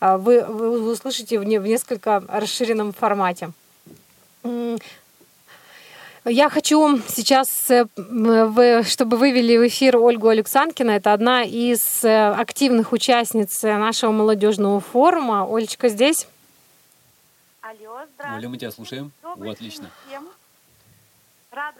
а, 0.00 0.18
вы, 0.18 0.44
вы 0.44 0.92
услышите 0.92 1.38
в, 1.38 1.44
не, 1.44 1.58
в 1.58 1.66
несколько 1.66 2.22
расширенном 2.28 2.92
формате. 2.92 3.50
Я 6.26 6.48
хочу 6.48 6.98
сейчас, 7.06 7.70
э, 7.70 7.84
чтобы 8.84 9.18
вывели 9.18 9.58
в 9.58 9.66
эфир 9.66 9.98
Ольгу 9.98 10.28
Александрина. 10.28 10.92
Это 10.92 11.12
одна 11.12 11.42
из 11.42 12.02
э, 12.02 12.32
активных 12.32 12.92
участниц 12.92 13.62
нашего 13.62 14.10
молодежного 14.10 14.80
форума. 14.80 15.46
Олечка 15.46 15.90
здесь? 15.90 16.26
Алло, 17.60 18.00
здравствуйте. 18.14 18.36
Оля, 18.36 18.48
мы 18.48 18.56
тебя 18.56 18.70
слушаем. 18.70 19.12
Добрый 19.22 19.50
О, 19.50 19.52
отлично. 19.52 19.90
Всем. 20.06 20.28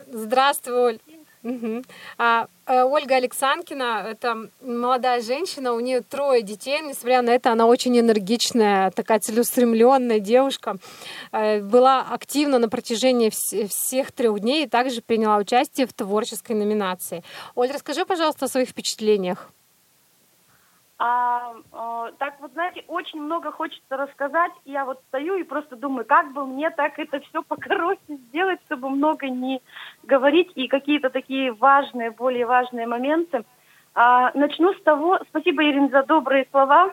Здравствуй, 0.07 0.75
Оль. 0.75 0.99
Угу. 1.43 1.83
А, 2.17 2.47
э, 2.67 2.85
Ольга 2.85 3.17
Александрина, 3.17 4.07
это 4.09 4.49
молодая 4.63 5.21
женщина, 5.21 5.75
у 5.75 5.81
нее 5.81 6.01
трое 6.01 6.41
детей, 6.41 6.81
несмотря 6.81 7.21
на 7.21 7.31
это, 7.31 7.53
она 7.53 7.67
очень 7.67 7.99
энергичная, 7.99 8.91
такая 8.93 9.21
целеустремленная 9.21 10.21
девушка, 10.21 10.77
э, 11.33 11.61
была 11.61 12.01
активна 12.01 12.59
на 12.59 12.71
протяжении 12.71 13.29
вс- 13.29 13.69
всех 13.69 14.13
трех 14.13 14.41
дней 14.41 14.65
и 14.65 14.69
также 14.69 15.03
приняла 15.03 15.37
участие 15.37 15.87
в 15.87 15.93
творческой 15.93 16.53
номинации. 16.53 17.23
Оль, 17.55 17.71
расскажи, 17.71 18.07
пожалуйста, 18.07 18.47
о 18.47 18.49
своих 18.49 18.71
впечатлениях. 18.71 19.51
А, 20.97 21.55
а, 21.73 22.13
так 22.19 22.35
вот, 22.41 22.53
знаете, 22.53 22.85
очень 22.87 23.21
много 23.21 23.51
хочется 23.51 23.97
рассказать. 23.97 24.53
Я 24.65 24.85
вот 24.85 25.01
стою 25.09 25.35
и 25.35 25.43
просто 25.43 25.75
думаю, 25.75 26.05
как 26.05 26.33
бы 26.33 26.47
мне 26.47 26.71
так 26.71 26.99
это 26.99 27.21
все 27.21 27.43
покороче 27.43 28.01
сделать, 28.29 28.61
чтобы 28.67 28.91
много 28.91 29.29
не 29.29 29.61
говорить 30.05 30.53
и 30.55 30.69
какие-то 30.69 31.11
такие 31.11 31.53
важные, 31.53 32.13
более 32.13 32.47
важные 32.47 32.87
моменты. 32.87 33.45
А, 33.95 34.31
начну 34.35 34.73
с 34.73 34.83
того, 34.83 35.19
спасибо, 35.29 35.65
Ирина, 35.65 35.89
за 35.89 36.05
добрые 36.05 36.47
слова. 36.51 36.93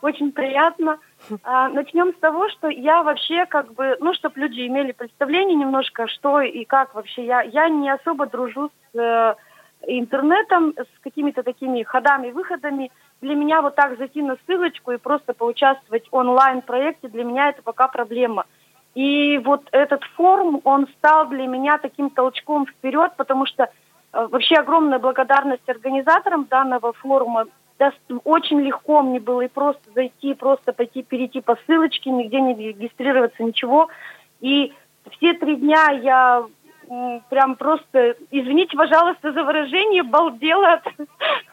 Очень 0.00 0.32
приятно. 0.32 0.98
А, 1.44 1.68
начнем 1.68 2.12
с 2.12 2.18
того, 2.18 2.48
что 2.48 2.68
я 2.68 3.04
вообще 3.04 3.46
как 3.46 3.72
бы, 3.74 3.96
ну, 4.00 4.14
чтобы 4.14 4.40
люди 4.40 4.66
имели 4.66 4.90
представление 4.90 5.56
немножко, 5.56 6.08
что 6.08 6.40
и 6.40 6.64
как 6.64 6.94
вообще. 6.96 7.24
Я, 7.24 7.42
я 7.42 7.68
не 7.68 7.88
особо 7.88 8.26
дружу 8.26 8.72
с 8.92 8.98
э, 8.98 9.34
интернетом, 9.86 10.74
с 10.76 11.00
какими-то 11.02 11.44
такими 11.44 11.84
ходами-выходами 11.84 12.90
для 13.22 13.36
меня 13.36 13.62
вот 13.62 13.76
так 13.76 13.96
зайти 13.96 14.20
на 14.20 14.36
ссылочку 14.44 14.90
и 14.90 14.98
просто 14.98 15.32
поучаствовать 15.32 16.06
в 16.10 16.14
онлайн-проекте, 16.14 17.08
для 17.08 17.24
меня 17.24 17.48
это 17.48 17.62
пока 17.62 17.88
проблема. 17.88 18.44
И 18.94 19.38
вот 19.38 19.62
этот 19.70 20.02
форум, 20.16 20.60
он 20.64 20.86
стал 20.98 21.28
для 21.28 21.46
меня 21.46 21.78
таким 21.78 22.10
толчком 22.10 22.66
вперед, 22.66 23.12
потому 23.16 23.46
что 23.46 23.64
э, 23.64 23.68
вообще 24.30 24.56
огромная 24.56 24.98
благодарность 24.98 25.66
организаторам 25.66 26.44
данного 26.44 26.92
форума. 26.92 27.46
Да, 27.78 27.92
очень 28.24 28.60
легко 28.60 29.02
мне 29.02 29.18
было 29.18 29.40
и 29.42 29.48
просто 29.48 29.82
зайти, 29.94 30.34
просто 30.34 30.72
пойти, 30.72 31.02
перейти 31.02 31.40
по 31.40 31.56
ссылочке, 31.64 32.10
нигде 32.10 32.40
не 32.40 32.54
регистрироваться, 32.54 33.42
ничего. 33.42 33.88
И 34.40 34.74
все 35.10 35.32
три 35.34 35.56
дня 35.56 35.90
я 35.90 36.44
прям 37.28 37.56
просто, 37.56 38.16
извините, 38.30 38.76
пожалуйста, 38.76 39.32
за 39.32 39.44
выражение, 39.44 40.02
балдела 40.02 40.74
от, 40.74 40.86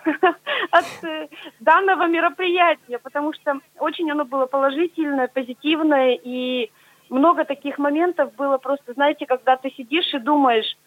от 0.71 1.03
э, 1.03 1.27
данного 1.59 2.07
мероприятия, 2.07 2.99
потому 2.99 3.33
что 3.33 3.59
очень 3.77 4.09
оно 4.11 4.25
было 4.25 4.45
положительное, 4.45 5.27
позитивное, 5.27 6.19
и 6.21 6.71
много 7.09 7.45
таких 7.45 7.77
моментов 7.77 8.33
было 8.35 8.57
просто, 8.57 8.93
знаете, 8.93 9.25
когда 9.25 9.57
ты 9.57 9.71
сидишь 9.71 10.13
и 10.13 10.19
думаешь, 10.19 10.77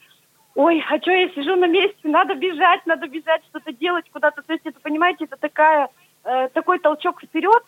ой, 0.55 0.85
а 0.89 0.99
что 1.01 1.11
я 1.11 1.29
сижу 1.31 1.57
на 1.57 1.67
месте, 1.67 2.01
надо 2.05 2.35
бежать, 2.35 2.85
надо 2.87 3.09
бежать, 3.09 3.43
что-то 3.51 3.73
делать 3.73 4.05
куда-то. 4.13 4.43
То 4.43 4.53
есть 4.53 4.67
это, 4.67 4.79
понимаете, 4.81 5.25
это 5.25 5.37
такая, 5.37 5.89
э, 6.25 6.49
такой 6.49 6.79
толчок 6.79 7.23
вперед, 7.23 7.63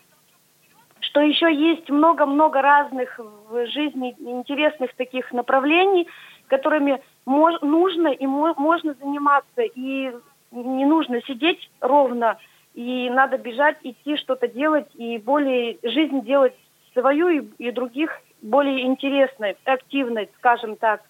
что 1.01 1.21
еще 1.21 1.53
есть 1.53 1.91
много-много 1.91 2.63
разных 2.63 3.19
в 3.19 3.67
жизни 3.67 4.15
интересных 4.19 4.95
таких 4.95 5.33
направлений, 5.33 6.09
которыми 6.49 7.01
мож, 7.27 7.61
нужно 7.63 8.09
и 8.09 8.27
мо, 8.27 8.55
можно 8.57 8.95
заниматься, 8.95 9.63
и 9.63 10.13
не 10.53 10.85
нужно 10.85 11.21
сидеть 11.23 11.71
ровно, 11.81 12.39
и 12.75 13.11
надо 13.11 13.39
бежать, 13.39 13.77
идти, 13.83 14.17
что-то 14.17 14.49
делать, 14.49 14.89
и 14.95 15.19
более 15.19 15.79
жизнь 15.83 16.23
делать 16.23 16.55
свою 16.93 17.29
и, 17.29 17.43
и 17.59 17.71
других 17.71 18.11
более 18.43 18.83
интересной, 18.83 19.57
активной, 19.65 20.29
скажем 20.39 20.77
так. 20.77 21.03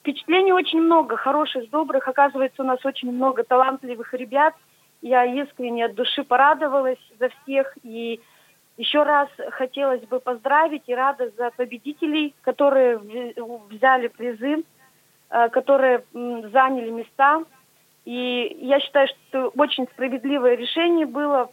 Впечатлений 0.00 0.52
очень 0.52 0.82
много, 0.82 1.16
хороших, 1.16 1.70
добрых. 1.70 2.06
Оказывается, 2.08 2.62
у 2.62 2.66
нас 2.66 2.84
очень 2.84 3.10
много 3.10 3.42
талантливых 3.42 4.12
ребят. 4.12 4.54
Я 5.00 5.24
искренне 5.24 5.86
от 5.86 5.94
души 5.94 6.24
порадовалась 6.24 6.98
за 7.18 7.30
всех. 7.30 7.74
И 7.82 8.20
еще 8.76 9.02
раз 9.02 9.28
хотелось 9.50 10.02
бы 10.02 10.20
поздравить 10.20 10.82
и 10.86 10.94
рада 10.94 11.30
за 11.36 11.50
победителей, 11.50 12.34
которые 12.42 12.98
взяли 13.70 14.08
призы. 14.08 14.64
Э, 15.34 15.48
которые 15.48 16.04
заняли 16.12 16.90
места. 16.90 17.42
И 18.04 18.56
я 18.60 18.78
считаю, 18.78 19.08
что 19.08 19.48
очень 19.56 19.86
справедливое 19.88 20.54
решение 20.54 21.06
было. 21.06 21.50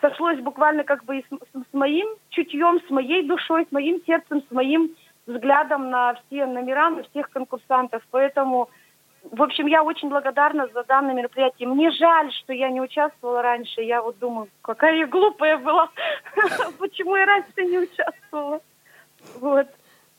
Сошлось 0.00 0.38
буквально 0.38 0.84
как 0.84 1.04
бы 1.04 1.18
с, 1.18 1.34
с 1.54 1.72
моим 1.72 2.06
чутьем, 2.28 2.80
с 2.86 2.90
моей 2.90 3.26
душой, 3.26 3.66
с 3.68 3.72
моим 3.72 4.00
сердцем, 4.06 4.42
с 4.48 4.50
моим 4.52 4.94
взглядом 5.26 5.90
на 5.90 6.14
все 6.14 6.46
номера, 6.46 6.90
на 6.90 7.02
всех 7.02 7.30
конкурсантов. 7.30 8.06
Поэтому, 8.12 8.70
в 9.22 9.42
общем, 9.42 9.66
я 9.66 9.82
очень 9.82 10.08
благодарна 10.08 10.68
за 10.72 10.82
данное 10.84 11.14
мероприятие. 11.14 11.68
Мне 11.68 11.90
жаль, 11.90 12.32
что 12.32 12.52
я 12.52 12.70
не 12.70 12.80
участвовала 12.80 13.42
раньше. 13.42 13.82
Я 13.82 14.02
вот 14.02 14.18
думаю, 14.18 14.48
какая 14.62 14.96
я 14.96 15.06
глупая 15.06 15.58
была. 15.58 15.90
Почему 16.78 17.16
я 17.16 17.26
раньше 17.26 17.52
не 17.58 17.78
участвовала? 17.78 18.60
Вот. 19.40 19.66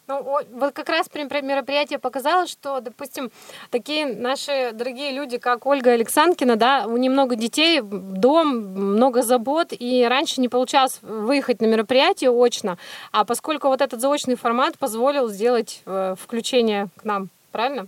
Ну, 0.07 0.23
вот 0.23 0.73
как 0.73 0.89
раз 0.89 1.07
мероприятие 1.13 1.97
показало, 1.97 2.45
что, 2.45 2.81
допустим, 2.81 3.31
такие 3.69 4.05
наши 4.05 4.71
дорогие 4.73 5.11
люди, 5.11 5.37
как 5.37 5.65
Ольга 5.65 5.91
Александрина, 5.91 6.57
да, 6.57 6.85
у 6.85 6.97
нее 6.97 7.09
много 7.09 7.35
детей, 7.35 7.79
дом, 7.81 8.47
много 8.47 9.21
забот, 9.21 9.69
и 9.71 10.05
раньше 10.05 10.41
не 10.41 10.49
получалось 10.49 10.99
выехать 11.01 11.61
на 11.61 11.65
мероприятие 11.67 12.29
очно, 12.31 12.77
а 13.13 13.23
поскольку 13.23 13.69
вот 13.69 13.79
этот 13.79 14.01
заочный 14.01 14.35
формат 14.35 14.77
позволил 14.77 15.29
сделать 15.29 15.81
э, 15.85 16.15
включение 16.19 16.87
к 16.97 17.05
нам, 17.05 17.29
правильно? 17.51 17.87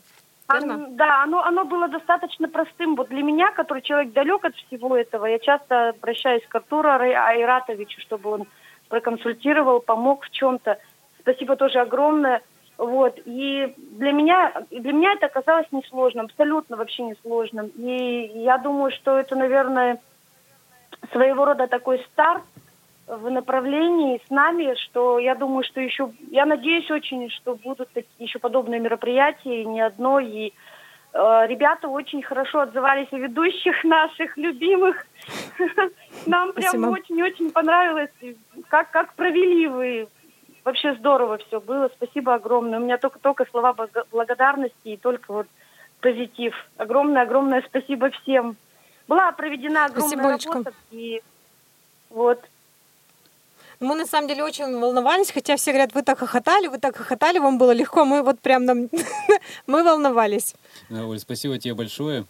Верно? 0.51 0.87
Да, 0.91 1.23
оно, 1.23 1.43
оно 1.43 1.65
было 1.65 1.87
достаточно 1.87 2.47
простым. 2.47 2.95
Вот 2.95 3.09
для 3.09 3.23
меня, 3.23 3.51
который 3.51 3.81
человек 3.81 4.13
далек 4.13 4.43
от 4.43 4.55
всего 4.55 4.95
этого, 4.97 5.25
я 5.25 5.39
часто 5.39 5.89
обращаюсь 5.89 6.45
к 6.47 6.55
Артуру 6.55 6.89
Айратовичу, 6.89 8.01
чтобы 8.01 8.29
он 8.29 8.47
проконсультировал, 8.89 9.79
помог 9.79 10.25
в 10.25 10.29
чем-то. 10.31 10.77
Спасибо 11.19 11.55
тоже 11.55 11.79
огромное. 11.79 12.41
Вот. 12.77 13.19
И 13.25 13.73
для 13.77 14.11
меня, 14.11 14.65
для 14.69 14.91
меня 14.91 15.13
это 15.13 15.27
оказалось 15.27 15.67
несложным, 15.71 16.25
абсолютно 16.25 16.75
вообще 16.75 17.03
несложным. 17.03 17.67
И 17.77 18.31
я 18.35 18.57
думаю, 18.57 18.91
что 18.91 19.17
это, 19.17 19.35
наверное, 19.35 20.01
своего 21.11 21.45
рода 21.45 21.67
такой 21.67 21.99
старт 22.11 22.43
в 23.07 23.29
направлении 23.29 24.21
с 24.25 24.29
нами, 24.29 24.75
что 24.75 25.19
я 25.19 25.35
думаю, 25.35 25.63
что 25.63 25.81
еще, 25.81 26.11
я 26.31 26.45
надеюсь 26.45 26.89
очень, 26.89 27.29
что 27.29 27.55
будут 27.55 27.89
такие 27.93 28.27
еще 28.27 28.39
подобные 28.39 28.79
мероприятия, 28.79 29.61
и 29.61 29.65
не 29.65 29.81
одно, 29.81 30.19
и 30.19 30.47
э, 31.13 31.47
ребята 31.47 31.87
очень 31.87 32.21
хорошо 32.23 32.61
отзывались 32.61 33.11
о 33.11 33.17
ведущих 33.17 33.83
наших 33.83 34.37
любимых. 34.37 35.05
Нам 36.25 36.53
прям 36.53 36.83
очень-очень 36.89 37.51
понравилось, 37.51 38.11
как, 38.69 38.91
как 38.91 39.13
провели 39.13 39.67
вы 39.67 40.07
Вообще 40.63 40.93
здорово 40.95 41.39
все 41.39 41.59
было. 41.59 41.89
Спасибо 41.95 42.35
огромное. 42.35 42.79
У 42.79 42.83
меня 42.83 42.97
только, 42.97 43.19
только 43.19 43.45
слова 43.51 43.75
благодарности 44.11 44.73
и 44.85 44.97
только 44.97 45.33
вот 45.33 45.47
позитив. 45.99 46.55
Огромное-огромное 46.77 47.63
спасибо 47.67 48.09
всем. 48.11 48.55
Была 49.07 49.31
проведена 49.33 49.85
огромная 49.85 50.37
спасибо, 50.37 50.53
работа. 50.53 50.73
И 50.91 51.21
вот. 52.09 52.39
Мы 53.83 53.95
на 53.95 54.05
самом 54.05 54.29
деле 54.29 54.43
очень 54.43 54.79
волновались, 54.79 55.31
хотя 55.31 55.57
все 55.57 55.71
говорят, 55.71 55.93
вы 55.93 56.03
так 56.03 56.19
хохотали, 56.19 56.67
вы 56.67 56.77
так 56.77 56.95
хохотали, 56.95 57.39
вам 57.39 57.57
было 57.57 57.71
легко. 57.71 58.05
Мы 58.05 58.23
вот 58.23 58.39
прям 58.39 58.63
нам... 58.63 58.89
мы 59.67 59.83
волновались. 59.83 60.55
Да, 60.89 61.05
Оль, 61.05 61.19
спасибо 61.19 61.59
тебе 61.59 61.73
большое. 61.73 62.25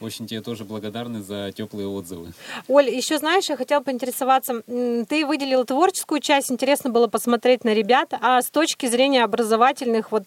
Очень 0.00 0.26
тебе 0.26 0.40
тоже 0.40 0.64
благодарны 0.64 1.20
за 1.20 1.52
теплые 1.52 1.88
отзывы. 1.88 2.32
Оль, 2.68 2.88
еще 2.88 3.18
знаешь, 3.18 3.48
я 3.48 3.56
хотела 3.56 3.80
поинтересоваться, 3.80 4.62
ты 4.62 5.24
выделила 5.26 5.64
творческую 5.64 6.20
часть, 6.20 6.50
интересно 6.50 6.90
было 6.90 7.06
посмотреть 7.06 7.64
на 7.64 7.74
ребят, 7.74 8.12
а 8.20 8.42
с 8.42 8.50
точки 8.50 8.86
зрения 8.86 9.24
образовательных, 9.24 10.12
вот 10.12 10.24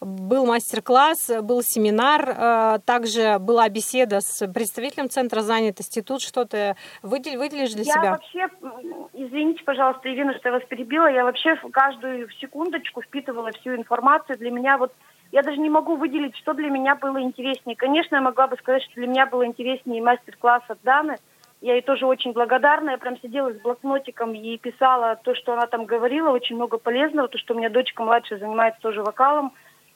был 0.00 0.46
мастер-класс, 0.46 1.30
был 1.42 1.62
семинар, 1.62 2.28
э, 2.28 2.78
также 2.84 3.38
была 3.38 3.68
беседа 3.68 4.20
с 4.20 4.46
представителем 4.48 5.08
Центра 5.08 5.42
занятости, 5.42 6.02
тут 6.02 6.20
что-то 6.20 6.76
выдел, 7.02 7.38
выделишь 7.38 7.72
для 7.72 7.84
я 7.84 7.92
себя? 7.92 8.10
вообще, 8.12 8.48
м, 8.62 9.08
извините, 9.12 9.62
пожалуйста, 9.64 10.12
Ирина, 10.12 10.34
что 10.38 10.48
я 10.48 10.54
вас 10.54 10.64
перебила, 10.68 11.06
я 11.06 11.24
вообще 11.24 11.56
в 11.56 11.70
каждую 11.70 12.28
секундочку 12.40 13.02
впитывала 13.02 13.52
всю 13.52 13.74
информацию. 13.74 14.38
Для 14.38 14.50
меня 14.50 14.78
вот, 14.78 14.92
я 15.32 15.42
даже 15.42 15.56
не 15.58 15.70
могу 15.70 15.96
выделить, 15.96 16.36
что 16.36 16.52
для 16.52 16.68
меня 16.68 16.94
было 16.94 17.20
интереснее. 17.22 17.74
Конечно, 17.74 18.16
я 18.16 18.20
могла 18.20 18.46
бы 18.48 18.56
сказать, 18.58 18.82
что 18.82 18.94
для 18.96 19.06
меня 19.06 19.24
было 19.26 19.46
интереснее 19.46 20.02
мастер-класс 20.02 20.62
от 20.68 20.78
Даны. 20.82 21.16
Я 21.62 21.72
ей 21.72 21.82
тоже 21.82 22.06
очень 22.06 22.32
благодарна. 22.32 22.90
Я 22.90 22.98
прям 22.98 23.16
сидела 23.18 23.50
с 23.50 23.56
блокнотиком 23.56 24.34
и 24.34 24.58
писала 24.58 25.16
то, 25.16 25.34
что 25.34 25.54
она 25.54 25.66
там 25.66 25.86
говорила, 25.86 26.28
очень 26.28 26.56
много 26.56 26.76
полезного, 26.76 27.28
то, 27.28 27.38
что 27.38 27.54
у 27.54 27.56
меня 27.56 27.70
дочка 27.70 28.02
младшая 28.02 28.40
занимается 28.40 28.80
тоже 28.82 29.02
вокалом. 29.02 29.52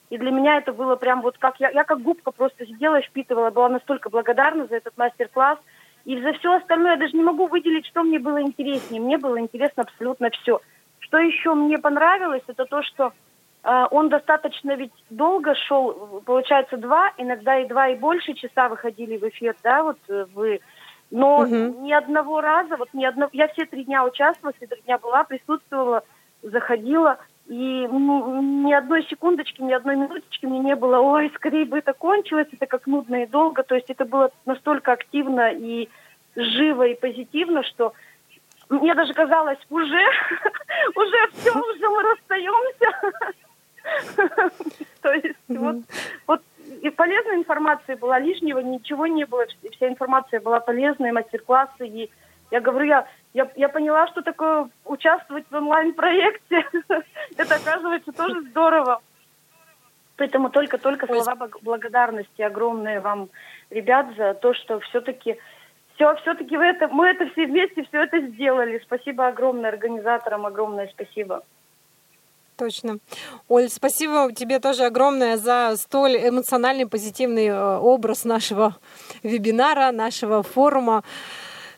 И 0.09 0.17
для 0.17 0.31
меня 0.31 0.57
это 0.57 0.73
было 0.73 0.95
прям 0.95 1.21
вот 1.21 1.37
как 1.37 1.59
я, 1.59 1.69
я 1.69 1.83
как 1.83 2.01
губка 2.01 2.31
просто 2.31 2.65
сидела 2.65 3.01
впитывала, 3.01 3.51
была 3.51 3.69
настолько 3.69 4.09
благодарна 4.09 4.65
за 4.65 4.77
этот 4.77 4.97
мастер-класс. 4.97 5.59
И 6.05 6.19
за 6.19 6.33
все 6.33 6.55
остальное 6.55 6.93
я 6.93 6.97
даже 6.97 7.15
не 7.15 7.23
могу 7.23 7.45
выделить, 7.45 7.85
что 7.85 8.01
мне 8.01 8.17
было 8.17 8.41
интереснее. 8.41 9.01
Мне 9.01 9.19
было 9.19 9.39
интересно 9.39 9.83
абсолютно 9.83 10.31
все. 10.31 10.61
Что 10.99 11.19
еще 11.19 11.53
мне 11.53 11.77
понравилось, 11.77 12.43
это 12.47 12.65
то, 12.65 12.81
что 12.81 13.13
он 13.91 14.07
достаточно 14.07 14.75
ведь 14.75 14.93
долго 15.09 15.53
шел, 15.55 16.21
получается, 16.25 16.77
два, 16.77 17.11
иногда 17.17 17.59
и 17.59 17.67
два 17.67 17.89
и 17.89 17.97
больше 17.97 18.33
часа 18.33 18.69
выходили 18.69 19.17
в 19.17 19.23
эфир, 19.27 19.55
да, 19.61 19.83
вот 19.83 19.97
э, 20.07 20.25
вы. 20.33 20.61
Но 21.11 21.41
Мгм. 21.41 21.83
ни 21.83 21.91
одного 21.91 22.39
раза, 22.39 22.77
вот 22.77 22.87
ни 22.93 23.03
одно, 23.03 23.27
я 23.33 23.49
все 23.49 23.65
три 23.65 23.83
дня 23.83 24.05
участвовала, 24.05 24.53
все 24.55 24.67
три 24.67 24.81
дня 24.83 24.97
была, 24.97 25.25
присутствовала, 25.25 26.03
заходила, 26.41 27.17
и 27.47 27.87
ну, 27.91 28.41
ни 28.41 28.71
одной 28.71 29.03
секундочки, 29.03 29.61
ни 29.61 29.73
одной 29.73 29.97
минуточки 29.97 30.45
мне 30.45 30.59
не 30.59 30.75
было, 30.75 30.99
ой, 30.99 31.29
скорее 31.35 31.65
бы 31.65 31.79
это 31.79 31.91
кончилось, 31.91 32.47
это 32.53 32.67
как 32.67 32.87
нудно 32.87 33.23
и 33.23 33.27
долго, 33.27 33.63
то 33.63 33.75
есть 33.75 33.89
это 33.89 34.05
было 34.05 34.31
настолько 34.45 34.93
активно 34.93 35.51
и 35.51 35.89
живо 36.37 36.83
и 36.87 36.95
позитивно, 36.95 37.63
что 37.63 37.93
мне 38.69 38.93
даже 38.95 39.13
казалось, 39.13 39.59
уже, 39.69 39.85
уже 40.95 41.29
все, 41.33 41.51
уже 41.51 41.89
мы 41.89 42.03
расстаемся. 42.03 43.33
То 45.01 45.13
есть 45.13 45.37
вот, 46.25 46.41
и 46.81 46.89
полезная 46.89 47.35
информация 47.35 47.95
была, 47.97 48.19
лишнего 48.19 48.59
ничего 48.59 49.07
не 49.07 49.25
было, 49.25 49.45
вс- 49.45 49.71
вся 49.71 49.87
информация 49.87 50.39
была 50.39 50.59
полезная, 50.59 51.13
мастер-классы, 51.13 51.87
и 51.87 52.09
я 52.51 52.61
говорю, 52.61 52.85
я, 52.85 53.07
я, 53.33 53.49
я 53.55 53.69
поняла, 53.69 54.07
что 54.07 54.21
такое 54.21 54.69
участвовать 54.85 55.45
в 55.49 55.55
онлайн-проекте. 55.55 56.65
Это, 57.37 57.55
оказывается, 57.55 58.11
тоже 58.11 58.41
здорово. 58.41 59.01
Поэтому 60.15 60.49
только-только 60.49 61.05
слова 61.05 61.49
благодарности 61.61 62.41
огромные 62.41 62.99
вам, 62.99 63.29
ребят, 63.69 64.07
за 64.17 64.33
то, 64.33 64.53
что 64.53 64.79
все-таки 64.79 65.37
все, 65.93 66.15
все-таки 66.17 66.57
вы 66.57 66.65
это, 66.65 66.87
мы 66.87 67.07
это 67.07 67.27
все 67.31 67.45
вместе 67.45 67.83
все 67.83 68.03
это 68.03 68.19
сделали. 68.21 68.79
Спасибо 68.83 69.27
огромное 69.27 69.69
организаторам, 69.69 70.45
огромное 70.45 70.87
спасибо. 70.87 71.43
Точно. 72.57 72.97
Оль, 73.47 73.69
спасибо 73.69 74.31
тебе 74.33 74.59
тоже 74.59 74.85
огромное 74.85 75.37
за 75.37 75.75
столь 75.77 76.17
эмоциональный, 76.17 76.87
позитивный 76.87 77.45
э, 77.47 77.77
образ 77.77 78.25
нашего 78.25 78.75
вебинара, 79.21 79.91
нашего 79.91 80.41
форума. 80.41 81.03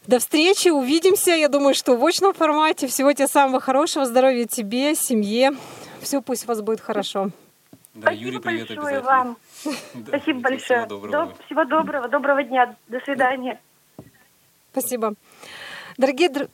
До 0.08 0.20
встречи, 0.20 0.70
увидимся. 0.70 1.32
Я 1.32 1.50
думаю, 1.50 1.76
что 1.76 1.98
в 1.98 2.06
очном 2.06 2.34
формате. 2.34 2.88
Всего 2.88 3.12
тебе 3.12 3.28
самого 3.28 3.60
хорошего, 3.60 4.06
здоровья 4.06 4.46
тебе, 4.46 4.96
семье. 4.96 5.52
Все 6.02 6.22
пусть 6.22 6.46
у 6.46 6.48
вас 6.48 6.62
будет 6.62 6.80
хорошо. 6.80 7.30
Да, 7.94 8.04
Спасибо 8.12 8.24
Юрий, 8.26 8.40
привет 8.40 8.68
большое 8.70 8.98
обязательно. 9.00 9.12
вам. 9.12 9.38
Да, 9.96 10.18
Спасибо 10.18 10.22
всего 10.22 10.42
большое. 10.42 10.86
доброго. 10.88 11.12
До- 11.12 11.44
всего 11.46 11.66
доброго, 11.66 12.08
доброго 12.08 12.44
дня. 12.44 12.76
До 12.88 13.00
свидания. 13.02 13.60
Спасибо. 14.72 15.14
Дорогие, 15.98 16.30
дру- 16.30 16.50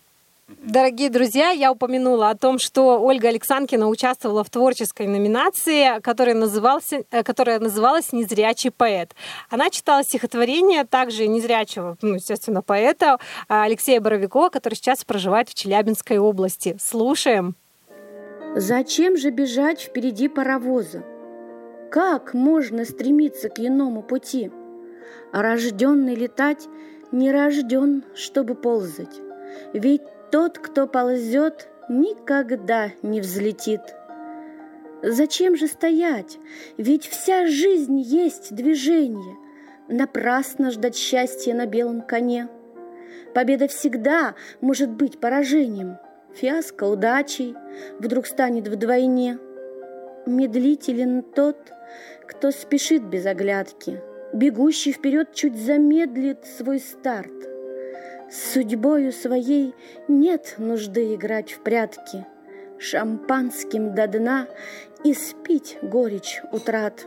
Дорогие 0.47 1.09
друзья, 1.09 1.49
я 1.49 1.71
упомянула 1.71 2.29
о 2.29 2.35
том, 2.35 2.59
что 2.59 3.01
Ольга 3.01 3.29
Александрина 3.29 3.87
участвовала 3.87 4.43
в 4.43 4.51
творческой 4.51 5.07
номинации, 5.07 5.99
которая, 6.01 6.35
назывался, 6.35 7.03
э, 7.09 7.23
которая 7.23 7.59
называлась 7.59 8.13
«Незрячий 8.13 8.69
поэт». 8.69 9.15
Она 9.49 9.71
читала 9.71 10.03
стихотворение 10.03 10.83
также 10.83 11.25
незрячего, 11.27 11.97
ну, 12.03 12.15
естественно, 12.15 12.61
поэта 12.61 13.17
а, 13.47 13.63
Алексея 13.63 13.99
Боровикова, 13.99 14.49
который 14.49 14.75
сейчас 14.75 15.03
проживает 15.03 15.49
в 15.49 15.55
Челябинской 15.55 16.19
области. 16.19 16.77
Слушаем. 16.79 17.55
Зачем 18.55 19.17
же 19.17 19.31
бежать 19.31 19.81
впереди 19.81 20.27
паровоза? 20.27 21.03
Как 21.89 22.35
можно 22.35 22.85
стремиться 22.85 23.49
к 23.49 23.59
иному 23.59 24.03
пути? 24.03 24.51
Рожденный 25.31 26.13
летать 26.13 26.67
не 27.11 27.31
рожден, 27.31 28.03
чтобы 28.13 28.53
ползать. 28.53 29.21
Ведь 29.73 30.01
тот, 30.31 30.59
кто 30.59 30.87
ползет, 30.87 31.67
никогда 31.89 32.91
не 33.01 33.21
взлетит. 33.21 33.81
Зачем 35.01 35.55
же 35.55 35.67
стоять? 35.67 36.39
Ведь 36.77 37.05
вся 37.05 37.47
жизнь 37.47 37.99
есть 37.99 38.53
движение. 38.53 39.37
Напрасно 39.87 40.71
ждать 40.71 40.95
счастья 40.95 41.53
на 41.53 41.65
белом 41.65 42.01
коне. 42.01 42.47
Победа 43.33 43.67
всегда 43.67 44.35
может 44.61 44.89
быть 44.89 45.19
поражением. 45.19 45.97
Фиаско 46.33 46.85
удачей 46.85 47.55
вдруг 47.99 48.25
станет 48.25 48.67
вдвойне. 48.67 49.37
Медлителен 50.25 51.21
тот, 51.21 51.57
кто 52.27 52.51
спешит 52.51 53.03
без 53.03 53.25
оглядки, 53.25 54.01
Бегущий 54.35 54.91
вперед 54.91 55.33
чуть 55.33 55.55
замедлит 55.55 56.45
свой 56.45 56.79
старт. 56.79 57.31
С 58.29 58.53
судьбою 58.53 59.11
своей 59.11 59.75
нет 60.07 60.55
нужды 60.57 61.13
играть 61.15 61.51
в 61.51 61.61
прятки, 61.61 62.25
Шампанским 62.77 63.93
до 63.93 64.07
дна 64.07 64.47
и 65.03 65.13
спить 65.13 65.77
горечь 65.81 66.41
утрат. 66.51 67.05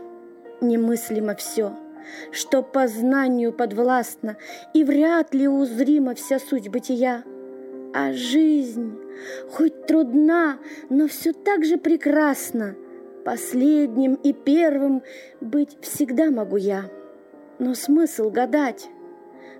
Немыслимо 0.60 1.34
все, 1.34 1.76
что 2.30 2.62
познанию 2.62 3.52
подвластно, 3.52 4.36
И 4.74 4.84
вряд 4.84 5.34
ли 5.34 5.48
узрима 5.48 6.14
вся 6.14 6.38
суть 6.38 6.68
бытия. 6.68 7.24
А 7.94 8.12
жизнь, 8.12 8.96
хоть 9.50 9.86
трудна, 9.86 10.58
но 10.88 11.08
все 11.08 11.32
так 11.32 11.64
же 11.64 11.76
прекрасна, 11.76 12.76
Последним 13.24 14.14
и 14.14 14.32
первым 14.32 15.02
быть 15.40 15.76
всегда 15.82 16.30
могу 16.30 16.56
я. 16.56 16.84
Но 17.58 17.74
смысл 17.74 18.30
гадать, 18.30 18.88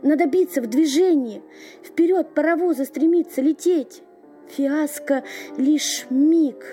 надо 0.03 0.27
биться 0.27 0.61
в 0.61 0.67
движении, 0.67 1.43
Вперед 1.83 2.29
паровоза 2.35 2.85
стремиться 2.85 3.41
лететь. 3.41 4.03
Фиаско— 4.49 5.25
лишь 5.57 6.07
миг 6.11 6.65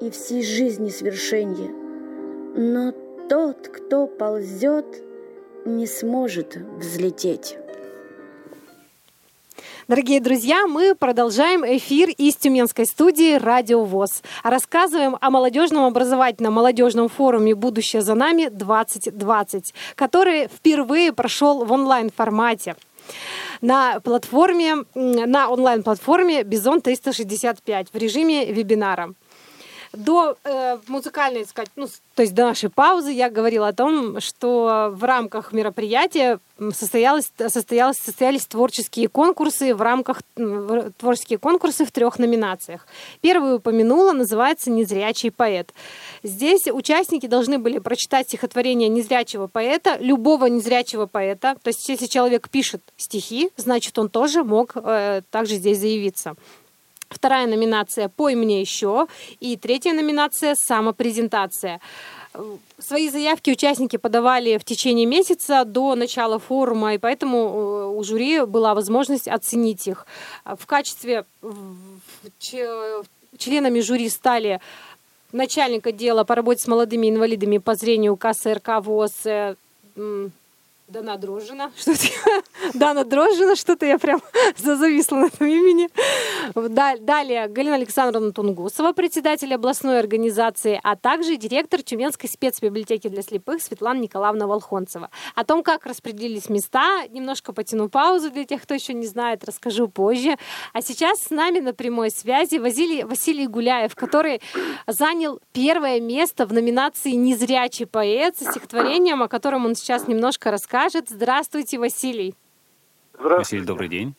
и 0.00 0.10
всей 0.10 0.42
жизни 0.42 0.90
свершенье. 0.90 1.70
Но 2.54 2.92
тот, 3.28 3.68
кто 3.68 4.06
ползет, 4.06 5.02
не 5.64 5.86
сможет 5.86 6.56
взлететь. 6.78 7.56
Дорогие 9.88 10.20
друзья, 10.20 10.68
мы 10.68 10.94
продолжаем 10.94 11.64
эфир 11.64 12.08
из 12.10 12.36
Тюменской 12.36 12.86
студии 12.86 13.34
«Радио 13.34 13.84
ВОЗ». 13.84 14.22
Рассказываем 14.44 15.16
о 15.20 15.28
молодежном 15.28 15.86
образовательном 15.86 16.52
молодежном 16.52 17.08
форуме 17.08 17.56
«Будущее 17.56 18.00
за 18.00 18.14
нами 18.14 18.48
2020», 18.48 19.74
который 19.96 20.46
впервые 20.46 21.12
прошел 21.12 21.64
в 21.64 21.72
онлайн-формате 21.72 22.76
на 23.60 23.98
платформе, 23.98 24.84
на 24.94 25.48
онлайн-платформе 25.48 26.44
Бизон 26.44 26.80
365 26.80 27.88
в 27.92 27.96
режиме 27.96 28.52
вебинара. 28.52 29.14
До 29.92 30.36
э, 30.44 30.78
музыкальной, 30.88 31.44
сказать, 31.44 31.70
ну, 31.76 31.86
то 32.14 32.22
есть 32.22 32.34
до 32.34 32.44
нашей 32.44 32.70
паузы 32.70 33.10
я 33.12 33.28
говорила 33.30 33.68
о 33.68 33.72
том, 33.72 34.20
что 34.20 34.90
в 34.94 35.04
рамках 35.04 35.52
мероприятия 35.52 36.38
состоялось, 36.72 37.32
состоялось, 37.48 37.98
состоялись 37.98 38.46
творческие 38.46 39.08
конкурсы 39.08 39.74
в 39.74 39.82
рамках 39.82 40.22
творческие 40.98 41.38
конкурсы 41.38 41.84
в 41.84 41.92
трех 41.92 42.18
номинациях. 42.18 42.86
Первую 43.20 43.56
упомянула, 43.56 44.12
называется 44.12 44.70
«Незрячий 44.70 45.30
поэт». 45.30 45.72
Здесь 46.22 46.66
участники 46.66 47.26
должны 47.26 47.58
были 47.58 47.78
прочитать 47.78 48.28
стихотворение 48.28 48.88
незрячего 48.88 49.46
поэта, 49.46 49.96
любого 49.98 50.46
незрячего 50.46 51.06
поэта. 51.06 51.56
То 51.62 51.68
есть 51.68 51.88
если 51.88 52.06
человек 52.06 52.48
пишет 52.48 52.82
стихи, 52.96 53.50
значит 53.56 53.98
он 53.98 54.08
тоже 54.08 54.44
мог 54.44 54.72
э, 54.74 55.22
также 55.30 55.56
здесь 55.56 55.78
заявиться. 55.78 56.34
Вторая 57.12 57.46
номинация 57.46 58.08
«Пой 58.08 58.34
мне 58.34 58.60
еще». 58.60 59.06
И 59.40 59.56
третья 59.56 59.92
номинация 59.92 60.54
«Самопрезентация». 60.54 61.80
Свои 62.78 63.10
заявки 63.10 63.50
участники 63.50 63.96
подавали 63.96 64.56
в 64.56 64.64
течение 64.64 65.04
месяца 65.04 65.64
до 65.64 65.94
начала 65.94 66.38
форума, 66.38 66.94
и 66.94 66.98
поэтому 66.98 67.38
э, 67.38 67.98
у 67.98 68.02
жюри 68.02 68.46
была 68.46 68.74
возможность 68.74 69.28
оценить 69.28 69.86
их. 69.86 70.06
В 70.44 70.64
качестве 70.64 71.26
членами 73.36 73.80
жюри 73.80 74.08
стали 74.08 74.60
начальник 75.32 75.86
отдела 75.86 76.24
по 76.24 76.34
работе 76.34 76.62
с 76.62 76.66
молодыми 76.66 77.10
инвалидами 77.10 77.58
по 77.58 77.74
зрению 77.74 78.16
КСРК 78.16 78.80
ВОЗ 78.80 79.26
э, 79.26 79.54
Дана 80.88 81.16
Дрожжина. 81.16 81.72
Что-то 81.76 82.04
я... 82.04 82.42
Дана 82.74 83.04
Дрожжина, 83.04 83.56
что-то 83.56 83.86
я 83.86 83.98
прям 83.98 84.20
зависла 84.56 85.16
на 85.16 85.24
этом 85.26 85.46
имени. 85.46 85.88
Далее 86.54 87.48
Галина 87.48 87.76
Александровна 87.76 88.32
Тунгусова, 88.32 88.92
председатель 88.92 89.52
областной 89.54 89.98
организации, 89.98 90.80
а 90.82 90.96
также 90.96 91.36
директор 91.36 91.82
Тюменской 91.82 92.28
спецбиблиотеки 92.28 93.08
для 93.08 93.22
слепых 93.22 93.62
Светлана 93.62 94.00
Николаевна 94.00 94.46
Волхонцева. 94.46 95.10
О 95.34 95.44
том, 95.44 95.62
как 95.62 95.86
распределились 95.86 96.48
места, 96.48 97.06
немножко 97.08 97.52
потяну 97.52 97.88
паузу 97.88 98.30
для 98.30 98.44
тех, 98.44 98.62
кто 98.62 98.74
еще 98.74 98.92
не 98.92 99.06
знает, 99.06 99.44
расскажу 99.44 99.88
позже. 99.88 100.36
А 100.72 100.82
сейчас 100.82 101.22
с 101.22 101.30
нами 101.30 101.60
на 101.60 101.74
прямой 101.74 102.10
связи 102.10 102.56
Василий, 102.56 103.04
Василий 103.04 103.46
Гуляев, 103.46 103.94
который 103.94 104.40
занял 104.86 105.40
первое 105.52 106.00
место 106.00 106.46
в 106.46 106.52
номинации 106.52 107.12
«Незрячий 107.12 107.86
поэт» 107.86 108.36
со 108.36 108.50
стихотворением, 108.50 109.22
о 109.22 109.28
котором 109.28 109.66
он 109.66 109.74
сейчас 109.74 110.06
немножко 110.06 110.50
расскажет 110.50 110.71
скажет. 110.72 111.10
Здравствуйте, 111.10 111.78
Василий. 111.78 112.34
Здравствуйте. 113.12 113.38
Василий, 113.38 113.66
добрый 113.66 113.88
день. 113.88 114.14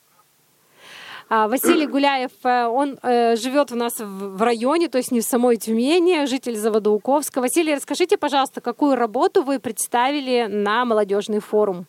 А, 1.27 1.47
Василий 1.47 1.87
Гуляев, 1.87 2.29
э, 2.43 2.67
он 2.67 2.99
э, 3.01 3.35
живет 3.37 3.71
у 3.71 3.75
нас 3.75 3.99
в 3.99 4.39
районе, 4.39 4.87
то 4.87 4.99
есть 4.99 5.11
не 5.11 5.21
в 5.21 5.23
самой 5.23 5.57
Тюмени, 5.57 6.27
житель 6.27 6.55
Заводоуковска. 6.55 7.41
Василий, 7.41 7.73
расскажите, 7.73 8.19
пожалуйста, 8.19 8.61
какую 8.61 8.95
работу 8.95 9.41
вы 9.41 9.59
представили 9.59 10.45
на 10.47 10.85
молодежный 10.85 11.39
форум? 11.39 11.85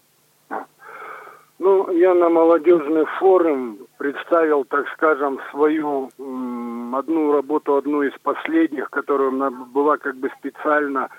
Ну, 1.59 1.91
я 1.91 2.15
на 2.15 2.31
молодежный 2.31 3.05
форум 3.19 3.79
представил, 3.99 4.65
так 4.65 4.87
скажем, 4.95 5.41
свою 5.51 6.09
одну 6.97 7.33
работу, 7.33 7.77
одну 7.77 8.03
из 8.03 8.13
последних, 8.23 8.89
которая 8.89 9.31
была 9.51 9.99
как 9.99 10.17
бы 10.17 10.31
специально 10.39 11.11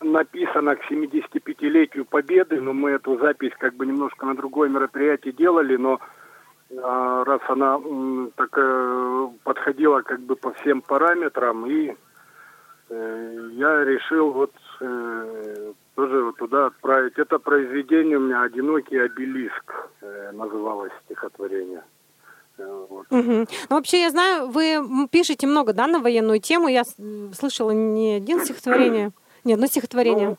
написано 0.00 0.76
к 0.76 0.90
75-летию 0.90 2.04
Победы, 2.04 2.60
но 2.60 2.72
мы 2.72 2.90
эту 2.90 3.18
запись 3.18 3.52
как 3.58 3.74
бы 3.74 3.86
немножко 3.86 4.26
на 4.26 4.34
другое 4.34 4.68
мероприятие 4.68 5.32
делали, 5.32 5.76
но 5.76 6.00
а, 6.82 7.24
раз 7.24 7.40
она 7.48 7.80
так 8.36 8.50
подходила 9.44 10.02
как 10.02 10.20
бы 10.20 10.36
по 10.36 10.52
всем 10.54 10.82
параметрам, 10.82 11.66
и 11.66 11.94
э, 12.90 13.48
я 13.52 13.84
решил 13.84 14.32
вот 14.32 14.52
э, 14.80 15.72
тоже 15.94 16.24
вот 16.24 16.36
туда 16.36 16.66
отправить. 16.66 17.18
Это 17.18 17.38
произведение 17.38 18.18
у 18.18 18.20
меня 18.20 18.42
«Одинокий 18.42 18.98
обелиск» 18.98 19.88
э, 20.00 20.32
называлось 20.32 20.92
стихотворение. 21.04 21.82
Вот. 22.58 23.06
Угу. 23.10 23.32
Ну, 23.32 23.46
вообще, 23.70 24.02
я 24.02 24.10
знаю, 24.10 24.48
вы 24.48 25.08
пишете 25.10 25.46
много, 25.46 25.72
да, 25.72 25.86
на 25.86 26.00
военную 26.00 26.40
тему. 26.40 26.68
Я 26.68 26.82
слышала 27.32 27.70
не 27.70 28.14
один 28.14 28.40
стихотворение. 28.40 29.12
Нет, 29.44 29.58
ну 29.58 29.66
стихотворение. 29.66 30.36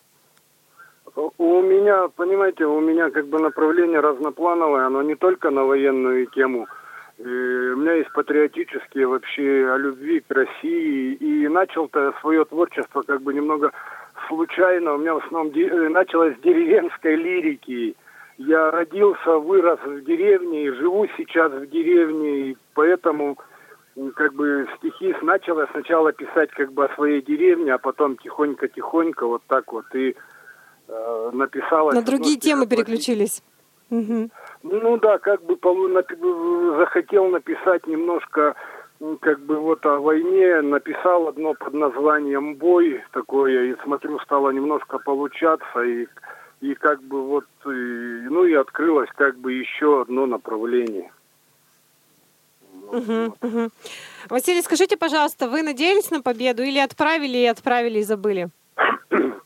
Ну, 1.16 1.34
у 1.38 1.62
меня, 1.62 2.08
понимаете, 2.16 2.66
у 2.66 2.80
меня 2.80 3.10
как 3.10 3.28
бы 3.28 3.40
направление 3.40 4.00
разноплановое, 4.00 4.86
оно 4.86 5.02
не 5.02 5.16
только 5.16 5.50
на 5.50 5.64
военную 5.66 6.28
тему. 6.28 6.68
И 7.18 7.24
у 7.24 7.76
меня 7.78 7.94
есть 7.96 8.12
патриотические 8.14 9.08
вообще 9.08 9.70
о 9.70 9.78
любви 9.78 10.22
к 10.22 10.32
России. 10.32 11.14
И 11.16 11.48
начал-то 11.48 12.14
свое 12.22 12.46
творчество 12.46 13.02
как 13.02 13.22
бы 13.22 13.34
немного 13.34 13.72
случайно. 14.28 14.94
У 14.94 14.98
меня 15.00 15.16
в 15.16 15.26
основном 15.26 15.52
де- 15.52 15.70
началось 15.90 16.36
с 16.38 16.42
деревенской 16.42 17.16
лирики. 17.16 17.96
Я 18.38 18.72
родился, 18.72 19.38
вырос 19.38 19.80
в 19.86 20.02
деревне 20.06 20.72
живу 20.74 21.08
сейчас 21.18 21.52
в 21.52 21.68
деревне, 21.68 22.52
и 22.52 22.58
поэтому 22.74 23.38
как 24.16 24.34
бы 24.34 24.68
стихи 24.78 25.16
начала 25.22 25.68
сначала 25.72 26.12
писать 26.12 26.52
как 26.52 26.72
бы 26.74 26.86
о 26.86 26.96
своей 26.96 27.22
деревне, 27.22 27.74
а 27.74 27.78
потом 27.78 28.18
тихонько-тихонько 28.18 29.28
вот 29.28 29.42
так 29.48 29.72
вот 29.72 29.86
и 29.94 30.16
э, 30.88 31.30
написала. 31.34 31.92
На 31.92 32.02
другие 32.02 32.38
темы 32.38 32.68
переключились. 32.68 33.44
Угу. 33.90 34.30
Ну 34.64 34.98
да, 34.98 35.18
как 35.18 35.44
бы 35.44 35.58
захотел 36.78 37.28
написать 37.28 37.88
немножко 37.88 38.56
как 39.22 39.40
бы 39.40 39.58
вот 39.58 39.86
о 39.86 40.00
войне, 40.00 40.62
написал 40.62 41.28
одно 41.28 41.54
под 41.54 41.74
названием 41.74 42.56
«Бой» 42.56 43.02
такое, 43.14 43.72
и 43.72 43.82
смотрю, 43.84 44.20
стало 44.20 44.50
немножко 44.52 45.00
получаться, 45.00 45.82
и, 45.82 46.08
и 46.62 46.76
как 46.76 47.02
бы 47.04 47.22
вот, 47.22 47.46
и, 47.66 47.70
ну 47.70 48.44
и 48.44 48.54
открылось 48.54 49.10
как 49.16 49.38
бы 49.38 49.54
еще 49.54 50.02
одно 50.02 50.26
направление. 50.26 51.12
Угу, 52.92 53.36
угу. 53.42 53.70
Василий, 54.30 54.62
скажите, 54.62 54.98
пожалуйста, 54.98 55.48
вы 55.48 55.62
надеялись 55.62 56.12
на 56.12 56.22
победу 56.22 56.64
или 56.64 56.80
отправили 56.80 57.38
и 57.38 57.46
отправили 57.46 58.00
и 58.00 58.04
забыли? 58.04 58.50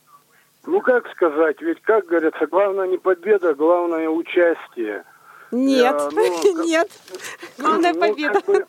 Ну, 0.66 0.80
как 0.80 1.10
сказать, 1.10 1.62
ведь, 1.62 1.82
как 1.82 2.06
говорится, 2.06 2.48
главное 2.48 2.88
не 2.88 2.98
победа, 2.98 3.54
главное 3.54 4.08
участие. 4.08 5.04
Нет, 5.52 5.82
Я, 5.82 6.10
ну, 6.10 6.64
нет, 6.64 6.90
главная 7.58 7.94
ну, 7.94 8.00
победа. 8.00 8.34
Как 8.36 8.46
бы, 8.46 8.66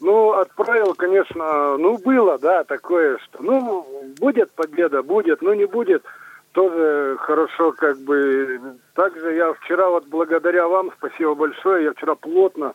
ну, 0.00 0.32
отправил, 0.32 0.92
конечно, 0.92 1.78
ну, 1.78 1.96
было, 1.96 2.38
да, 2.38 2.62
такое, 2.64 3.16
что, 3.24 3.42
ну, 3.42 3.86
будет 4.18 4.50
победа, 4.52 5.02
будет, 5.02 5.40
ну, 5.40 5.54
не 5.54 5.64
будет, 5.64 6.04
тоже 6.52 7.16
хорошо, 7.20 7.72
как 7.72 7.98
бы. 8.00 8.60
Также 8.94 9.34
я 9.34 9.54
вчера, 9.54 9.88
вот 9.88 10.06
благодаря 10.08 10.68
вам, 10.68 10.92
спасибо 10.98 11.34
большое, 11.34 11.84
я 11.84 11.92
вчера 11.94 12.16
плотно 12.16 12.74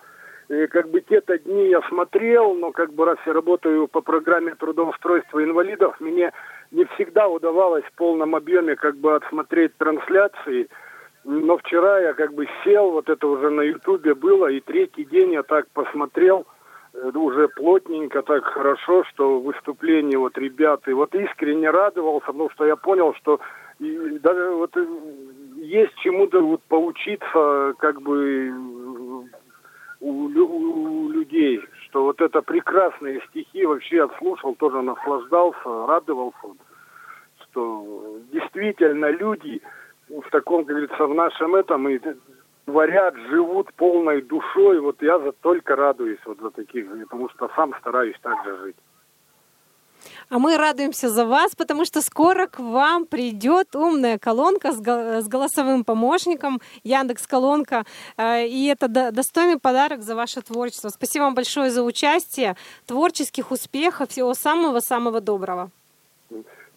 и 0.49 0.67
как 0.67 0.89
бы 0.89 1.01
те-то 1.01 1.37
дни 1.37 1.69
я 1.69 1.81
смотрел, 1.89 2.53
но 2.55 2.71
как 2.71 2.93
бы 2.93 3.05
раз 3.05 3.17
я 3.25 3.33
работаю 3.33 3.87
по 3.87 4.01
программе 4.01 4.55
трудоустройства 4.55 5.43
инвалидов, 5.43 5.95
мне 5.99 6.31
не 6.71 6.85
всегда 6.95 7.27
удавалось 7.27 7.85
в 7.85 7.93
полном 7.93 8.35
объеме 8.35 8.75
как 8.75 8.97
бы 8.97 9.15
отсмотреть 9.15 9.75
трансляции. 9.77 10.67
Но 11.23 11.57
вчера 11.57 11.99
я 12.01 12.13
как 12.13 12.33
бы 12.33 12.47
сел, 12.63 12.91
вот 12.91 13.09
это 13.09 13.27
уже 13.27 13.49
на 13.49 13.61
ютубе 13.61 14.13
было, 14.13 14.47
и 14.47 14.59
третий 14.59 15.05
день 15.05 15.33
я 15.33 15.43
так 15.43 15.67
посмотрел, 15.73 16.45
э, 16.93 17.11
уже 17.15 17.47
плотненько, 17.47 18.21
так 18.23 18.43
хорошо, 18.43 19.05
что 19.05 19.39
выступление 19.39 20.17
вот 20.17 20.37
ребят, 20.37 20.85
и 20.87 20.91
вот 20.91 21.15
искренне 21.15 21.69
радовался, 21.69 22.25
потому 22.27 22.49
что 22.49 22.65
я 22.65 22.75
понял, 22.75 23.13
что 23.13 23.39
и 23.79 24.19
даже 24.19 24.51
вот 24.51 24.75
э, 24.75 24.85
есть 25.55 25.95
чему-то 25.95 26.41
вот 26.41 26.61
поучиться, 26.63 27.73
как 27.77 28.01
бы 28.01 28.51
у, 30.03 30.27
у 30.27 31.09
людей, 31.09 31.61
что 31.83 32.03
вот 32.03 32.19
это 32.21 32.41
прекрасные 32.41 33.21
стихи 33.29 33.65
вообще 33.65 34.03
отслушал, 34.03 34.55
тоже 34.55 34.81
наслаждался, 34.81 35.87
радовался, 35.87 36.47
что 37.41 38.17
действительно 38.31 39.09
люди 39.11 39.61
в 40.09 40.29
таком, 40.29 40.65
как 40.65 40.75
говорится, 40.75 41.05
в 41.05 41.13
нашем 41.13 41.55
этом 41.55 41.87
и 41.87 41.99
творят, 42.65 43.15
живут 43.29 43.73
полной 43.75 44.21
душой. 44.21 44.79
Вот 44.79 45.01
я 45.01 45.19
за, 45.19 45.31
только 45.31 45.75
радуюсь 45.75 46.19
вот 46.25 46.39
за 46.39 46.51
таких, 46.51 46.89
потому 46.89 47.29
что 47.29 47.49
сам 47.55 47.73
стараюсь 47.79 48.17
так 48.21 48.43
же 48.43 48.57
жить. 48.57 48.75
А 50.29 50.39
мы 50.39 50.57
радуемся 50.57 51.09
за 51.09 51.25
вас, 51.25 51.55
потому 51.55 51.85
что 51.85 52.01
скоро 52.01 52.47
к 52.47 52.59
вам 52.59 53.05
придет 53.05 53.75
умная 53.75 54.17
колонка 54.17 54.71
с 54.71 55.27
голосовым 55.27 55.83
помощником, 55.83 56.59
Яндекс 56.83 57.27
Колонка. 57.27 57.83
Э, 58.17 58.45
и 58.45 58.67
это 58.67 59.11
достойный 59.11 59.59
подарок 59.59 60.01
за 60.01 60.15
ваше 60.15 60.41
творчество. 60.41 60.89
Спасибо 60.89 61.23
вам 61.23 61.35
большое 61.35 61.69
за 61.69 61.83
участие. 61.83 62.55
Творческих 62.85 63.51
успехов, 63.51 64.09
всего 64.09 64.33
самого-самого 64.33 65.21
доброго. 65.21 65.69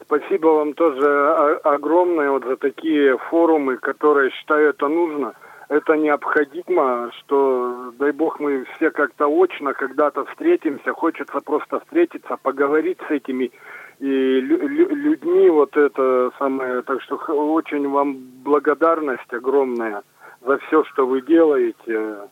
Спасибо 0.03 0.49
вам 0.49 0.75
тоже 0.75 1.59
огромное 1.65 2.31
вот 2.31 2.45
за 2.45 2.57
такие 2.57 3.19
форумы, 3.19 3.77
которые 3.77 4.31
считаю 4.31 4.71
это 4.71 4.89
нужно– 4.89 5.33
это 5.69 5.95
необходимо, 5.95 7.11
что, 7.19 7.93
дай 7.99 8.13
бог, 8.13 8.39
мы 8.41 8.65
все 8.77 8.91
как-то 8.91 9.27
очно 9.27 9.73
когда-то 9.75 10.25
встретимся, 10.27 10.93
хочется 10.93 11.41
просто 11.41 11.81
встретиться, 11.81 12.37
поговорить 12.41 12.99
с 13.09 13.11
этими 13.11 13.51
и 13.99 14.41
людьми, 14.41 15.49
вот 15.49 15.77
это 15.77 16.31
самое, 16.39 16.83
так 16.83 17.01
что 17.03 17.17
очень 17.17 17.89
вам 17.89 18.17
благодарность 18.45 19.33
огромная 19.33 20.03
за 20.43 20.59
все, 20.59 20.85
что 20.85 21.07
вы 21.07 21.23
делаете. 21.23 22.29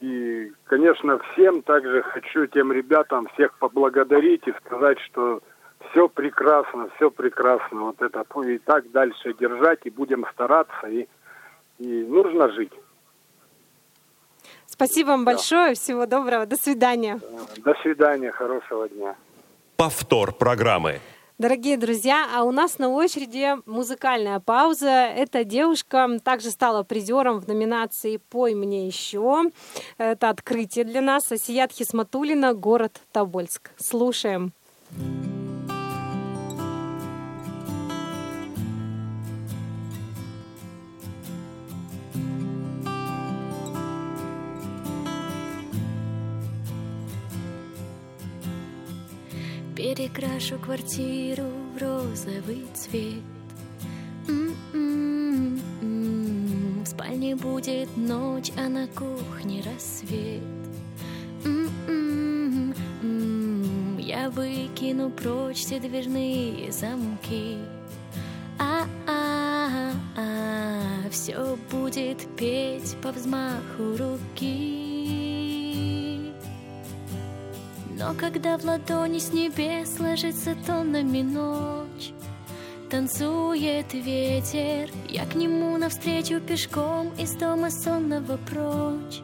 И, 0.00 0.52
конечно, 0.64 1.18
всем 1.32 1.62
также 1.62 2.02
хочу 2.02 2.46
тем 2.46 2.72
ребятам 2.72 3.26
всех 3.34 3.56
поблагодарить 3.58 4.46
и 4.46 4.54
сказать, 4.64 4.98
что 5.00 5.40
все 5.90 6.08
прекрасно, 6.08 6.88
все 6.96 7.10
прекрасно. 7.10 7.82
Вот 7.82 8.02
это 8.02 8.24
и 8.46 8.58
так 8.58 8.90
дальше 8.90 9.34
держать, 9.38 9.80
и 9.84 9.90
будем 9.90 10.26
стараться, 10.32 10.88
и 10.88 11.06
и 11.82 12.04
нужно 12.04 12.50
жить. 12.52 12.72
Спасибо 14.66 15.08
вам 15.08 15.24
большое. 15.24 15.74
Всего 15.74 16.06
доброго. 16.06 16.46
До 16.46 16.56
свидания. 16.56 17.20
До 17.58 17.74
свидания. 17.82 18.30
Хорошего 18.32 18.88
дня. 18.88 19.16
Повтор 19.76 20.32
программы. 20.32 21.00
Дорогие 21.38 21.76
друзья, 21.76 22.28
а 22.34 22.44
у 22.44 22.52
нас 22.52 22.78
на 22.78 22.88
очереди 22.88 23.56
музыкальная 23.66 24.38
пауза. 24.38 24.88
Эта 24.88 25.44
девушка 25.44 26.08
также 26.22 26.50
стала 26.50 26.84
призером 26.84 27.40
в 27.40 27.48
номинации 27.48 28.18
«Пой 28.18 28.54
мне 28.54 28.86
еще». 28.86 29.50
Это 29.98 30.28
открытие 30.28 30.84
для 30.84 31.00
нас. 31.00 31.32
Асият 31.32 31.72
Хисматулина, 31.72 32.54
город 32.54 33.00
Тобольск. 33.12 33.72
Слушаем. 33.76 34.52
Перекрашу 49.94 50.58
квартиру 50.58 51.44
в 51.74 51.78
розовый 51.78 52.64
цвет 52.72 53.22
М-м-м-м. 54.26 55.60
В 56.82 56.86
спальне 56.88 57.36
будет 57.36 57.94
ночь, 57.94 58.50
а 58.56 58.70
на 58.70 58.86
кухне 58.86 59.62
рассвет 59.62 60.40
М-м-м-м. 61.44 62.78
Я 63.98 64.30
выкину 64.30 65.10
прочь 65.10 65.58
все 65.58 65.78
дверные 65.78 66.72
замки 66.72 67.58
А-а-а, 68.58 70.00
все 71.10 71.58
будет 71.70 72.26
петь 72.38 72.96
по 73.02 73.12
взмаху 73.12 73.98
руки 73.98 75.31
но 78.02 78.14
когда 78.14 78.58
в 78.58 78.64
ладони 78.64 79.18
с 79.18 79.32
небес 79.32 79.98
ложится 80.00 80.56
тоннами 80.66 81.22
ночь, 81.22 82.12
Танцует 82.90 83.94
ветер, 83.94 84.90
я 85.08 85.24
к 85.24 85.34
нему 85.34 85.78
навстречу 85.78 86.40
пешком 86.40 87.10
из 87.16 87.32
дома 87.32 87.70
сонного 87.70 88.36
прочь. 88.38 89.22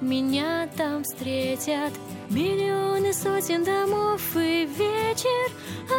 Меня 0.00 0.68
там 0.76 1.04
встретят 1.04 1.92
миллионы 2.28 3.14
сотен 3.14 3.62
домов 3.62 4.20
и 4.34 4.66
вечер 4.66 5.52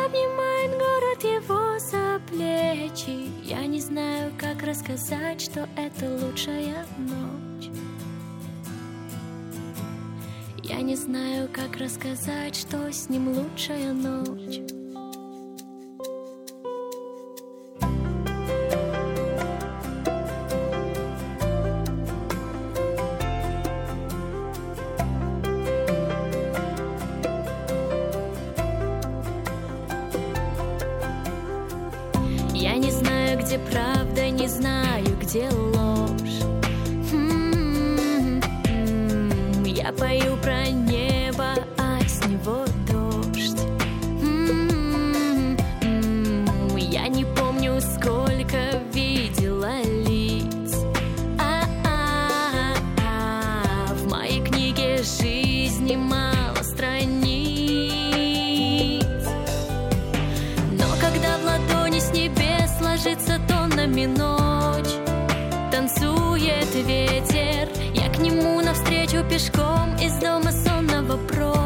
Обнимает 0.05 0.71
город 0.71 1.23
его 1.23 1.79
за 1.79 2.19
плечи 2.29 3.29
Я 3.43 3.65
не 3.65 3.79
знаю, 3.79 4.33
как 4.37 4.61
рассказать, 4.61 5.41
что 5.41 5.69
это 5.77 6.25
лучшая 6.25 6.85
ночь 6.97 7.52
я 10.73 10.81
не 10.81 10.95
знаю, 10.95 11.49
как 11.53 11.77
рассказать, 11.77 12.55
что 12.55 12.91
с 12.91 13.07
ним 13.07 13.27
лучшая 13.27 13.93
ночь. 13.93 14.72
Тоннами 64.03 64.05
ночь, 64.05 64.93
танцует 65.71 66.73
ветер, 66.75 67.69
я 67.93 68.09
к 68.09 68.19
нему 68.19 68.61
навстречу 68.61 69.23
пешком 69.29 69.95
из 70.01 70.13
дома 70.19 70.51
сонного 70.51 71.17
прочь. 71.27 71.62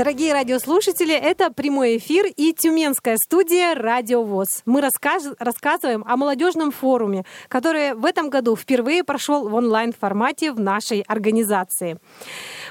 Дорогие 0.00 0.32
радиослушатели, 0.32 1.14
это 1.14 1.52
прямой 1.52 1.98
эфир 1.98 2.24
и 2.34 2.54
Тюменская 2.54 3.18
студия 3.22 3.74
«Радио 3.74 4.22
ВОЗ». 4.22 4.62
Мы 4.64 4.80
рассказ- 4.80 5.34
рассказываем 5.38 6.04
о 6.08 6.16
молодежном 6.16 6.70
форуме, 6.70 7.26
который 7.48 7.92
в 7.92 8.06
этом 8.06 8.30
году 8.30 8.56
впервые 8.56 9.04
прошел 9.04 9.46
в 9.46 9.52
онлайн-формате 9.54 10.52
в 10.52 10.58
нашей 10.58 11.02
организации. 11.02 11.98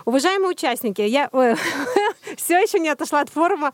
Уважаемые 0.06 0.50
участники, 0.50 1.02
я 1.04 1.30
все 2.38 2.60
еще 2.60 2.80
не 2.80 2.90
отошла 2.90 3.22
от 3.22 3.30
форума. 3.30 3.74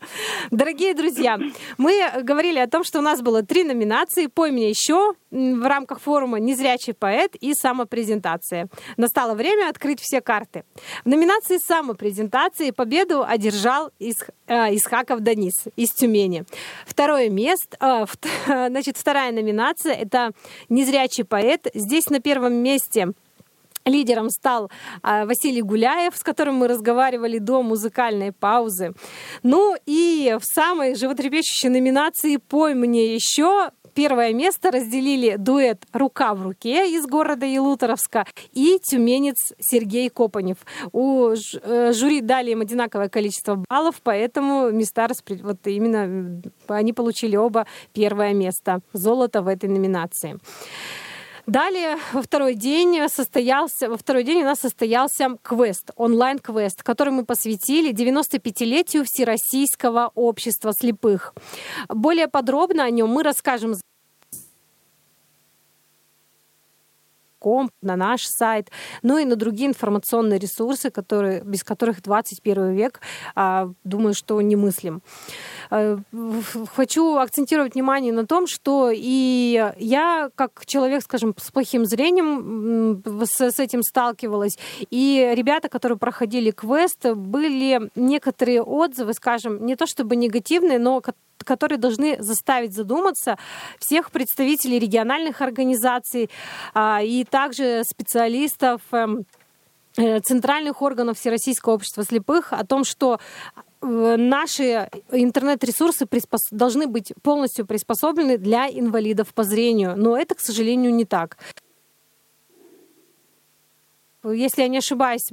Дорогие 0.50 0.94
друзья, 0.94 1.38
мы 1.78 2.02
говорили 2.22 2.58
о 2.58 2.66
том, 2.68 2.84
что 2.84 2.98
у 2.98 3.02
нас 3.02 3.20
было 3.22 3.42
три 3.42 3.64
номинации 3.64 4.26
«Пой 4.26 4.50
мне 4.50 4.68
еще» 4.68 5.14
в 5.30 5.66
рамках 5.68 6.00
форума 6.00 6.38
«Незрячий 6.38 6.94
поэт» 6.94 7.34
и 7.36 7.52
«Самопрезентация». 7.54 8.68
Настало 8.96 9.34
время 9.34 9.68
открыть 9.68 10.00
все 10.00 10.20
карты. 10.20 10.64
В 11.04 11.08
номинации 11.08 11.58
«Самопрезентации» 11.58 12.70
победу 12.70 13.24
одержал 13.26 13.90
Ис- 13.98 14.30
э, 14.46 14.74
Исхаков 14.74 15.20
Данис 15.20 15.64
из 15.76 15.90
Тюмени. 15.92 16.44
Второе 16.86 17.28
место, 17.28 17.76
э, 17.80 18.04
вт- 18.04 18.68
значит, 18.68 18.96
вторая 18.96 19.32
номинация– 19.32 19.94
это 19.94 20.30
«Незрячий 20.68 21.24
поэт». 21.24 21.66
Здесь 21.74 22.08
на 22.10 22.20
первом 22.20 22.54
месте 22.54 23.08
Лидером 23.86 24.30
стал 24.30 24.70
а, 25.02 25.24
Василий 25.26 25.62
Гуляев, 25.62 26.16
с 26.16 26.22
которым 26.22 26.56
мы 26.56 26.68
разговаривали 26.68 27.38
до 27.38 27.62
музыкальной 27.62 28.32
паузы. 28.32 28.94
Ну 29.42 29.76
и 29.86 30.36
в 30.40 30.44
самой 30.44 30.96
животрепещущей 30.96 31.68
номинации 31.68 32.36
«Пой 32.36 32.74
мне 32.74 33.14
еще» 33.14 33.70
Первое 33.96 34.34
место 34.34 34.70
разделили 34.70 35.36
дуэт 35.38 35.86
«Рука 35.94 36.34
в 36.34 36.42
руке» 36.42 36.94
из 36.94 37.06
города 37.06 37.46
Елуторовска 37.46 38.26
и 38.52 38.78
тюменец 38.78 39.54
Сергей 39.58 40.10
Копанев. 40.10 40.58
У 40.92 41.30
э, 41.30 41.92
жюри 41.94 42.20
дали 42.20 42.50
им 42.50 42.60
одинаковое 42.60 43.08
количество 43.08 43.64
баллов, 43.66 43.94
поэтому 44.02 44.70
места 44.70 45.06
распри- 45.06 45.42
вот 45.42 45.66
именно 45.66 46.42
э, 46.44 46.74
они 46.74 46.92
получили 46.92 47.36
оба 47.36 47.66
первое 47.94 48.34
место. 48.34 48.80
Золото 48.92 49.40
в 49.40 49.48
этой 49.48 49.70
номинации. 49.70 50.38
Далее 51.46 51.96
во 52.12 52.22
второй 52.22 52.54
день 52.54 53.08
состоялся, 53.08 53.88
во 53.88 53.96
второй 53.96 54.24
день 54.24 54.42
у 54.42 54.44
нас 54.44 54.58
состоялся 54.58 55.38
квест, 55.42 55.92
онлайн-квест, 55.94 56.82
который 56.82 57.12
мы 57.12 57.24
посвятили 57.24 57.92
95-летию 57.92 59.04
Всероссийского 59.06 60.10
общества 60.16 60.72
слепых. 60.72 61.34
Более 61.88 62.26
подробно 62.26 62.82
о 62.82 62.90
нем 62.90 63.10
мы 63.10 63.22
расскажем 63.22 63.76
ком, 67.38 67.70
на 67.82 67.96
наш 67.96 68.26
сайт, 68.26 68.70
ну 69.02 69.18
и 69.18 69.24
на 69.24 69.36
другие 69.36 69.68
информационные 69.68 70.38
ресурсы, 70.38 70.90
которые, 70.90 71.42
без 71.42 71.64
которых 71.64 72.02
21 72.02 72.72
век, 72.72 73.00
а, 73.34 73.70
думаю, 73.84 74.14
что 74.14 74.40
немыслим. 74.40 75.02
Э, 75.70 75.98
Хочу 76.74 77.16
акцентировать 77.16 77.74
внимание 77.74 78.12
на 78.12 78.26
том, 78.26 78.46
что 78.46 78.90
и 78.92 79.72
я, 79.78 80.30
как 80.34 80.64
человек, 80.66 81.02
скажем, 81.02 81.34
с 81.38 81.50
плохим 81.50 81.84
зрением, 81.84 83.02
с, 83.24 83.60
этим 83.60 83.82
сталкивалась, 83.82 84.58
и 84.90 85.32
ребята, 85.34 85.68
которые 85.68 85.98
проходили 85.98 86.50
квест, 86.50 87.04
были 87.14 87.90
некоторые 87.94 88.62
отзывы, 88.62 89.12
скажем, 89.14 89.64
не 89.64 89.76
то 89.76 89.86
чтобы 89.86 90.16
негативные, 90.16 90.78
но 90.78 91.00
которые 91.46 91.78
должны 91.78 92.22
заставить 92.22 92.74
задуматься 92.74 93.38
всех 93.78 94.10
представителей 94.10 94.78
региональных 94.78 95.40
организаций 95.40 96.28
а, 96.74 97.00
и 97.02 97.24
также 97.24 97.82
специалистов 97.84 98.82
эм, 98.92 99.24
э, 99.96 100.20
центральных 100.20 100.82
органов 100.82 101.18
Всероссийского 101.18 101.74
общества 101.74 102.04
слепых 102.04 102.52
о 102.52 102.64
том, 102.66 102.84
что 102.84 103.18
э, 103.80 104.16
наши 104.18 104.90
интернет-ресурсы 105.10 106.06
приспос... 106.06 106.42
должны 106.50 106.86
быть 106.86 107.14
полностью 107.22 107.66
приспособлены 107.66 108.36
для 108.36 108.68
инвалидов 108.68 109.32
по 109.32 109.44
зрению. 109.44 109.94
Но 109.96 110.18
это, 110.18 110.34
к 110.34 110.40
сожалению, 110.40 110.92
не 110.92 111.04
так 111.04 111.38
если 114.32 114.62
я 114.62 114.68
не 114.68 114.78
ошибаюсь, 114.78 115.28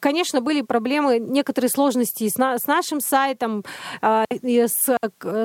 конечно, 0.00 0.40
были 0.40 0.62
проблемы, 0.62 1.18
некоторые 1.18 1.70
сложности 1.70 2.28
с, 2.28 2.36
на, 2.36 2.58
с 2.58 2.66
нашим 2.66 3.00
сайтом, 3.00 3.64
э, 4.00 4.24
с, 4.32 4.96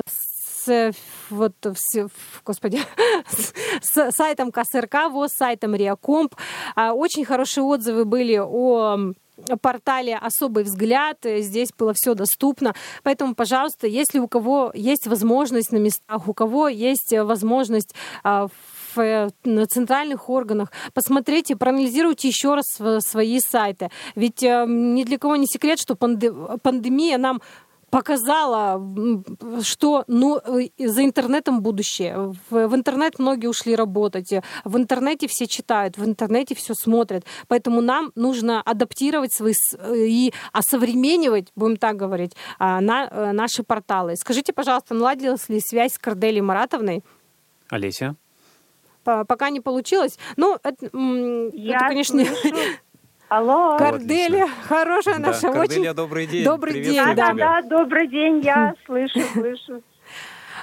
с 0.06 0.92
вот, 1.30 1.54
с, 1.62 2.08
господи, 2.44 2.80
с 3.80 4.10
сайтом 4.12 4.52
КСРК, 4.52 5.10
ВОЗ, 5.10 5.32
сайтом 5.32 5.74
Реакомп. 5.74 6.34
А, 6.74 6.92
очень 6.92 7.24
хорошие 7.24 7.64
отзывы 7.64 8.04
были 8.04 8.38
о 8.38 9.14
портале 9.60 10.16
«Особый 10.16 10.64
взгляд». 10.64 11.18
Здесь 11.22 11.70
было 11.76 11.92
все 11.94 12.14
доступно. 12.14 12.74
Поэтому, 13.02 13.34
пожалуйста, 13.34 13.86
если 13.86 14.18
у 14.18 14.28
кого 14.28 14.72
есть 14.74 15.06
возможность 15.06 15.72
на 15.72 15.78
местах, 15.78 16.28
у 16.28 16.34
кого 16.34 16.68
есть 16.68 17.12
возможность 17.12 17.94
в 18.24 18.50
Э, 18.96 19.28
на 19.44 19.66
центральных 19.66 20.28
органах. 20.30 20.72
Посмотрите, 20.94 21.56
проанализируйте 21.56 22.28
еще 22.28 22.54
раз 22.54 22.66
свои 23.00 23.40
сайты. 23.40 23.90
Ведь 24.14 24.42
э, 24.42 24.64
ни 24.66 25.04
для 25.04 25.18
кого 25.18 25.36
не 25.36 25.46
секрет, 25.46 25.78
что 25.78 25.94
пандемия 25.96 27.18
нам 27.18 27.40
показала, 27.90 28.82
что 29.62 30.04
ну, 30.08 30.38
э, 30.38 30.68
за 30.78 31.04
интернетом 31.04 31.62
будущее. 31.62 32.34
В, 32.50 32.68
в 32.68 32.74
интернет 32.74 33.18
многие 33.18 33.46
ушли 33.46 33.74
работать, 33.74 34.30
в 34.64 34.76
интернете 34.76 35.26
все 35.28 35.46
читают, 35.46 35.96
в 35.96 36.04
интернете 36.04 36.54
все 36.54 36.74
смотрят. 36.74 37.24
Поэтому 37.46 37.80
нам 37.80 38.12
нужно 38.14 38.60
адаптировать 38.60 39.32
свои 39.32 39.54
и 39.94 40.32
осовременивать, 40.52 41.48
будем 41.56 41.76
так 41.76 41.96
говорить, 41.96 42.32
а, 42.58 42.80
на, 42.80 43.32
наши 43.32 43.62
порталы. 43.62 44.16
Скажите, 44.16 44.52
пожалуйста, 44.52 44.94
наладилась 44.94 45.48
ли 45.48 45.60
связь 45.60 45.94
с 45.94 45.98
Корделей 45.98 46.42
Маратовной? 46.42 47.02
Олеся? 47.70 48.16
Пока 49.26 49.50
не 49.50 49.60
получилось. 49.60 50.18
Ну, 50.36 50.58
это, 50.62 50.88
Я 51.52 51.76
это 51.76 51.88
конечно... 51.88 52.24
Алло. 53.28 53.76
Корделия, 53.76 54.48
хорошая 54.66 55.18
да, 55.18 55.28
наша. 55.28 55.52
Корделия, 55.52 55.90
очень... 55.90 55.94
добрый 55.94 56.26
день. 56.26 56.44
Добрый 56.44 56.82
день, 56.82 56.94
да. 56.94 57.14
Да, 57.14 57.34
да, 57.34 57.62
добрый 57.62 58.08
день, 58.08 58.40
я 58.40 58.74
слышу, 58.86 59.20
слышу. 59.34 59.82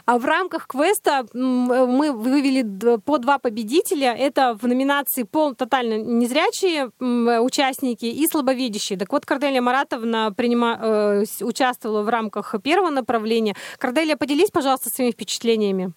А 0.05 0.19
в 0.19 0.25
рамках 0.25 0.67
квеста 0.67 1.25
мы 1.33 2.11
вывели 2.11 2.97
по 2.99 3.17
два 3.17 3.39
победителя. 3.39 4.13
Это 4.13 4.55
в 4.59 4.67
номинации 4.67 5.23
пол 5.23 5.55
тотально 5.55 5.97
незрячие 5.97 6.91
участники 6.99 8.05
и 8.05 8.27
слабовидящие. 8.27 8.99
Так 8.99 9.11
вот, 9.11 9.25
Корделия 9.25 9.61
Маратовна 9.61 10.31
принима, 10.35 10.77
э, 10.79 11.23
участвовала 11.41 12.03
в 12.03 12.09
рамках 12.09 12.55
первого 12.61 12.91
направления. 12.91 13.55
Корделия, 13.79 14.15
поделись, 14.15 14.51
пожалуйста, 14.51 14.89
своими 14.89 15.11
впечатлениями. 15.11 15.93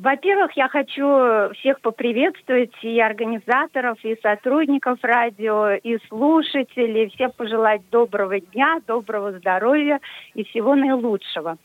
Во-первых, 0.00 0.52
я 0.52 0.68
хочу 0.68 1.52
всех 1.54 1.80
поприветствовать, 1.80 2.70
и 2.82 3.00
организаторов, 3.00 3.98
и 4.04 4.16
сотрудников 4.22 5.00
радио, 5.02 5.72
и 5.72 5.98
слушателей, 6.06 7.10
всем 7.10 7.32
пожелать 7.32 7.82
доброго 7.90 8.38
дня, 8.38 8.80
доброго 8.86 9.32
здоровья 9.32 9.98
и 10.34 10.44
всего 10.44 10.76
наилучшего. 10.76 11.56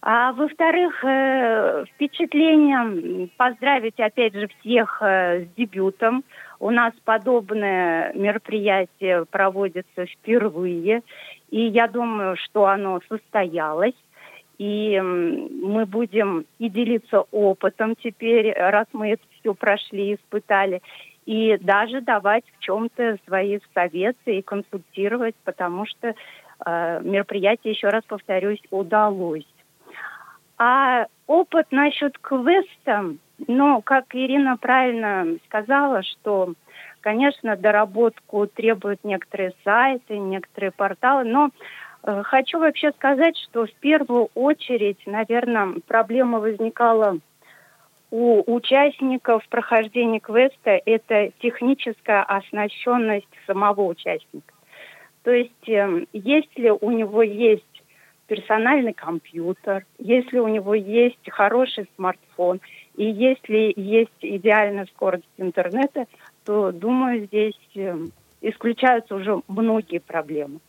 А 0.00 0.32
во-вторых, 0.34 1.04
э, 1.04 1.84
впечатление 1.86 3.28
поздравить 3.36 3.98
опять 3.98 4.34
же 4.34 4.46
всех 4.60 5.02
э, 5.02 5.46
с 5.46 5.48
дебютом. 5.56 6.22
У 6.60 6.70
нас 6.70 6.92
подобное 7.04 8.12
мероприятие 8.14 9.24
проводится 9.24 10.06
впервые, 10.06 11.02
и 11.50 11.62
я 11.62 11.88
думаю, 11.88 12.36
что 12.36 12.66
оно 12.66 13.00
состоялось 13.08 13.96
и 14.58 15.00
мы 15.00 15.86
будем 15.86 16.44
и 16.58 16.68
делиться 16.68 17.22
опытом 17.30 17.94
теперь, 17.96 18.52
раз 18.52 18.86
мы 18.92 19.12
это 19.12 19.22
все 19.40 19.54
прошли, 19.54 20.14
испытали, 20.14 20.82
и 21.26 21.56
даже 21.58 22.00
давать 22.00 22.44
в 22.56 22.62
чем-то 22.62 23.18
свои 23.26 23.60
советы 23.74 24.38
и 24.38 24.42
консультировать, 24.42 25.36
потому 25.44 25.86
что 25.86 26.08
э, 26.08 27.00
мероприятие, 27.02 27.74
еще 27.74 27.88
раз 27.88 28.02
повторюсь, 28.04 28.62
удалось. 28.70 29.46
А 30.56 31.06
опыт 31.26 31.66
насчет 31.70 32.18
квеста, 32.18 33.14
ну, 33.46 33.82
как 33.82 34.06
Ирина 34.14 34.56
правильно 34.56 35.36
сказала, 35.44 36.02
что, 36.02 36.54
конечно, 37.00 37.56
доработку 37.56 38.46
требуют 38.48 39.04
некоторые 39.04 39.52
сайты, 39.62 40.18
некоторые 40.18 40.72
порталы, 40.72 41.24
но 41.24 41.50
хочу 42.02 42.58
вообще 42.58 42.92
сказать, 42.92 43.36
что 43.36 43.66
в 43.66 43.72
первую 43.74 44.28
очередь, 44.34 44.98
наверное, 45.06 45.74
проблема 45.86 46.40
возникала 46.40 47.18
у 48.10 48.42
участников 48.54 49.46
прохождения 49.48 50.20
квеста– 50.20 50.80
это 50.86 51.30
техническая 51.40 52.22
оснащенность 52.22 53.28
самого 53.46 53.82
участника. 53.82 54.54
То 55.24 55.32
есть, 55.32 55.68
эм, 55.68 56.06
если 56.12 56.70
у 56.70 56.90
него 56.90 57.22
есть 57.22 57.64
персональный 58.26 58.94
компьютер, 58.94 59.84
если 59.98 60.38
у 60.38 60.48
него 60.48 60.74
есть 60.74 61.30
хороший 61.30 61.88
смартфон, 61.96 62.60
и 62.96 63.04
если 63.04 63.72
есть 63.76 64.10
идеальная 64.20 64.86
скорость 64.86 65.28
интернета, 65.36 66.06
то, 66.44 66.72
думаю, 66.72 67.26
здесь 67.26 67.58
эм, 67.74 68.10
исключаются 68.40 69.16
уже 69.16 69.42
многие 69.48 69.98
проблемы. 69.98 70.60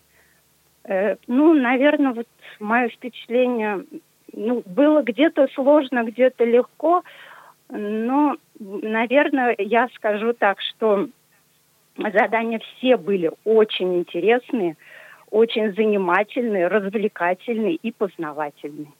Э, 0.89 1.17
ну, 1.28 1.54
наверное, 1.54 2.13
вот 2.13 2.28
мое 2.60 2.89
впечатление, 2.89 3.86
ну, 4.34 4.63
было 4.65 5.04
где-то 5.04 5.47
сложно, 5.54 6.04
где-то 6.04 6.43
легко, 6.43 7.04
но, 7.69 8.38
наверное, 8.60 9.54
я 9.60 9.88
скажу 9.93 10.34
так, 10.34 10.58
что 10.62 11.08
задания 11.95 12.60
все 12.60 12.97
были 12.97 13.32
очень 13.45 13.99
интересные, 13.99 14.78
очень 15.30 15.75
занимательные, 15.75 16.67
развлекательные 16.67 17.75
и 17.75 17.91
познавательные. 17.91 18.91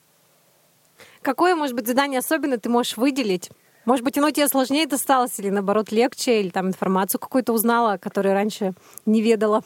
Какое, 1.22 1.56
может 1.56 1.74
быть, 1.74 1.88
задание 1.88 2.20
особенно 2.20 2.56
ты 2.58 2.68
можешь 2.68 2.96
выделить? 2.96 3.50
Может 3.84 4.04
быть, 4.04 4.16
оно 4.16 4.30
тебе 4.30 4.46
сложнее 4.46 4.86
досталось 4.86 5.40
или, 5.40 5.48
наоборот, 5.48 5.90
легче, 5.90 6.40
или 6.40 6.50
там 6.50 6.68
информацию 6.68 7.20
какую-то 7.20 7.52
узнала, 7.52 7.96
которую 7.96 8.34
раньше 8.34 8.74
не 9.06 9.22
ведала? 9.22 9.62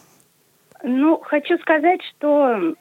Ну, 0.87 1.19
хочу 1.19 1.57
сказать, 1.61 2.03
что 2.03 2.75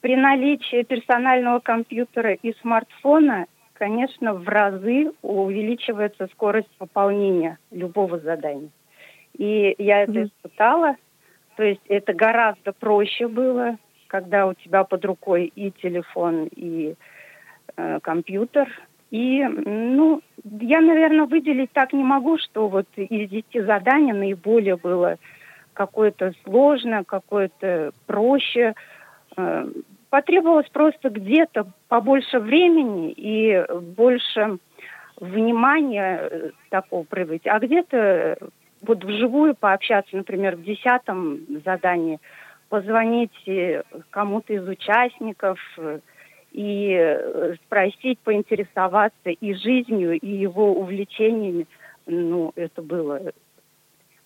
при 0.00 0.16
наличии 0.16 0.82
персонального 0.82 1.60
компьютера 1.60 2.32
и 2.32 2.52
смартфона, 2.60 3.46
конечно, 3.74 4.34
в 4.34 4.48
разы 4.48 5.12
увеличивается 5.22 6.26
скорость 6.32 6.70
выполнения 6.80 7.58
любого 7.70 8.18
задания. 8.18 8.70
И 9.38 9.76
я 9.78 10.02
это 10.02 10.24
испытала. 10.24 10.96
То 11.56 11.62
есть 11.62 11.80
это 11.88 12.12
гораздо 12.12 12.72
проще 12.72 13.28
было, 13.28 13.78
когда 14.08 14.48
у 14.48 14.54
тебя 14.54 14.82
под 14.82 15.04
рукой 15.04 15.52
и 15.54 15.70
телефон, 15.70 16.48
и 16.56 16.96
э, 17.76 18.00
компьютер. 18.00 18.68
И, 19.12 19.44
ну, 19.44 20.22
я, 20.42 20.80
наверное, 20.80 21.26
выделить 21.26 21.70
так 21.70 21.92
не 21.92 22.02
могу, 22.02 22.36
что 22.38 22.66
вот 22.66 22.88
из 22.96 23.30
10 23.30 23.64
заданий 23.64 24.12
наиболее 24.12 24.76
было 24.76 25.18
какое-то 25.74 26.32
сложное, 26.44 27.04
какое-то 27.04 27.92
проще. 28.06 28.74
Э, 29.36 29.66
потребовалось 30.08 30.68
просто 30.70 31.10
где-то 31.10 31.66
побольше 31.88 32.38
времени 32.38 33.12
и 33.12 33.64
больше 33.96 34.58
внимания 35.20 36.18
э, 36.20 36.50
такого 36.70 37.04
проявить, 37.04 37.46
а 37.46 37.58
где-то 37.58 38.38
вот 38.80 39.04
вживую 39.04 39.54
пообщаться, 39.54 40.16
например, 40.16 40.56
в 40.56 40.62
десятом 40.62 41.40
задании, 41.64 42.20
позвонить 42.68 43.46
э, 43.46 43.82
кому-то 44.10 44.52
из 44.52 44.66
участников 44.66 45.58
и 46.52 47.18
спросить, 47.64 48.20
поинтересоваться 48.20 49.30
и 49.30 49.54
жизнью, 49.54 50.20
и 50.20 50.28
его 50.28 50.72
увлечениями. 50.72 51.66
Ну, 52.06 52.52
это 52.54 52.80
было 52.80 53.32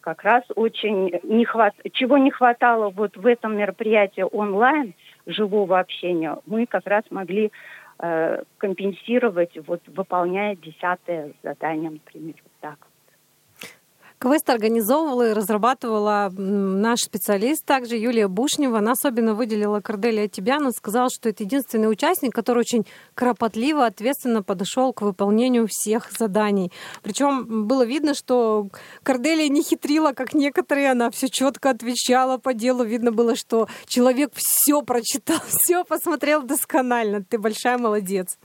как 0.09 0.23
раз 0.23 0.45
очень 0.57 1.21
не 1.23 1.45
хват... 1.45 1.75
чего 1.93 2.17
не 2.17 2.31
хватало 2.31 2.89
вот 2.89 3.15
в 3.19 3.27
этом 3.27 3.59
мероприятии 3.59 4.25
онлайн 4.33 4.95
живого 5.27 5.79
общения, 5.79 6.39
мы 6.47 6.65
как 6.65 6.87
раз 6.87 7.05
могли 7.11 7.53
э, 7.99 8.43
компенсировать, 8.57 9.51
вот 9.67 9.83
выполняя 9.87 10.57
десятое 10.57 11.33
задание, 11.43 11.91
например, 11.91 12.37
вот 12.43 12.53
так. 12.61 12.79
Квест 14.19 14.51
организовывала 14.51 15.31
и 15.31 15.33
разрабатывала 15.33 16.29
наш 16.37 17.03
специалист, 17.03 17.65
также 17.65 17.97
Юлия 17.97 18.27
Бушнева. 18.27 18.79
Она 18.79 18.93
особенно 18.93 19.35
выделила 19.35 19.81
Корделия 19.81 20.27
Тибяна, 20.27 20.73
сказала, 20.73 21.09
что 21.09 21.29
это 21.29 21.45
единственный 21.45 21.89
участник, 21.89 22.35
который 22.35 22.61
очень 22.61 22.85
кропотливо, 23.15 23.87
ответственно 23.87 24.43
подошел 24.43 24.93
к 24.93 25.03
выполнению 25.03 25.69
всех 25.71 26.11
заданий. 26.11 26.73
Причем 27.03 27.69
было 27.69 27.85
видно, 27.85 28.15
что 28.15 28.69
Корделия 29.05 29.49
не 29.49 29.63
хитрила, 29.63 30.13
как 30.13 30.35
некоторые, 30.35 30.91
она 30.91 31.13
все 31.13 31.29
четко 31.29 31.71
отвечала 31.71 32.39
по 32.39 32.55
делу. 32.55 32.83
Видно 32.83 33.13
было, 33.13 33.37
что 33.37 33.69
человек 33.87 34.33
все 34.35 34.83
прочитал, 34.83 35.39
все 35.49 35.85
посмотрел 35.85 36.43
досконально. 36.43 37.23
Ты 37.23 37.39
большая 37.39 37.79
молодец. 37.79 38.37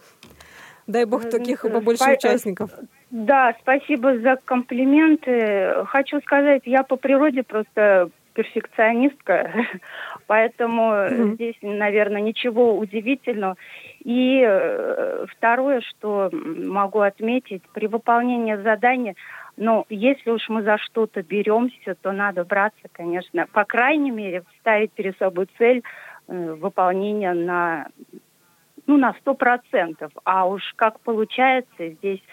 Дай 0.86 1.06
бог 1.06 1.30
таких 1.30 1.62
побольше 1.62 2.04
Спа- 2.04 2.14
участников. 2.14 2.70
Да, 3.14 3.56
спасибо 3.62 4.18
за 4.18 4.38
комплименты. 4.44 5.86
Хочу 5.86 6.20
сказать, 6.22 6.64
я 6.66 6.82
по 6.82 6.96
природе 6.96 7.44
просто 7.44 8.10
перфекционистка, 8.34 9.54
поэтому 10.26 11.34
здесь, 11.36 11.56
наверное, 11.62 12.22
ничего 12.22 12.76
удивительного. 12.76 13.56
И 14.04 14.44
э, 14.44 15.28
второе, 15.30 15.82
что 15.82 16.32
могу 16.32 17.02
отметить, 17.02 17.62
при 17.72 17.86
выполнении 17.86 18.56
задания, 18.56 19.14
ну, 19.58 19.86
если 19.90 20.32
уж 20.32 20.50
мы 20.50 20.64
за 20.64 20.80
что-то 20.80 21.22
беремся, 21.22 21.94
то 22.02 22.14
надо 22.14 22.44
браться, 22.44 22.88
конечно, 22.92 23.46
по 23.54 23.64
крайней 23.64 24.10
мере, 24.10 24.42
ставить 24.62 24.92
перед 24.94 25.16
собой 25.20 25.48
цель 25.60 25.84
э, 26.28 26.54
выполнения 26.60 27.34
на, 27.34 27.90
ну, 28.88 28.98
на 28.98 29.14
сто 29.22 29.36
процентов. 29.36 30.12
А 30.24 30.48
уж 30.48 30.64
как 30.76 31.00
получается 31.02 31.90
здесь 31.90 32.24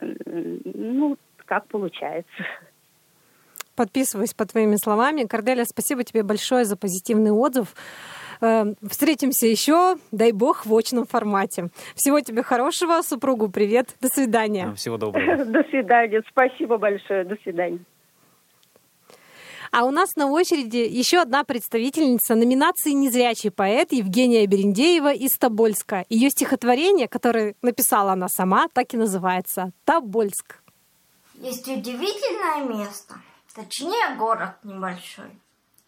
ну, 0.00 1.16
как 1.44 1.66
получается. 1.68 2.44
Подписываюсь 3.74 4.32
по 4.32 4.46
твоими 4.46 4.76
словами. 4.76 5.24
Корделя, 5.24 5.64
спасибо 5.64 6.02
тебе 6.02 6.22
большое 6.22 6.64
за 6.64 6.76
позитивный 6.76 7.30
отзыв. 7.30 7.74
Э, 8.40 8.64
Встретимся 8.88 9.46
еще, 9.46 9.96
дай 10.12 10.32
бог, 10.32 10.66
в 10.66 10.74
очном 10.74 11.04
формате. 11.06 11.68
Всего 11.94 12.20
тебе 12.20 12.42
хорошего, 12.42 13.02
супругу 13.02 13.50
привет, 13.50 13.94
до 14.00 14.08
свидания. 14.08 14.72
Всего 14.74 14.96
доброго. 14.96 15.44
До 15.44 15.62
свидания, 15.64 16.22
спасибо 16.28 16.78
большое, 16.78 17.24
до 17.24 17.36
свидания. 17.42 17.80
А 19.78 19.84
у 19.84 19.90
нас 19.90 20.16
на 20.16 20.28
очереди 20.28 20.78
еще 20.78 21.18
одна 21.18 21.44
представительница 21.44 22.34
номинации 22.34 22.92
«Незрячий 22.92 23.50
поэт» 23.50 23.92
Евгения 23.92 24.46
Берендеева 24.46 25.12
из 25.12 25.36
Тобольска. 25.36 26.06
Ее 26.08 26.30
стихотворение, 26.30 27.08
которое 27.08 27.56
написала 27.60 28.12
она 28.12 28.30
сама, 28.30 28.68
так 28.68 28.94
и 28.94 28.96
называется 28.96 29.72
«Тобольск». 29.84 30.62
Есть 31.34 31.68
удивительное 31.68 32.64
место, 32.64 33.16
точнее 33.54 34.16
город 34.16 34.54
небольшой, 34.64 35.28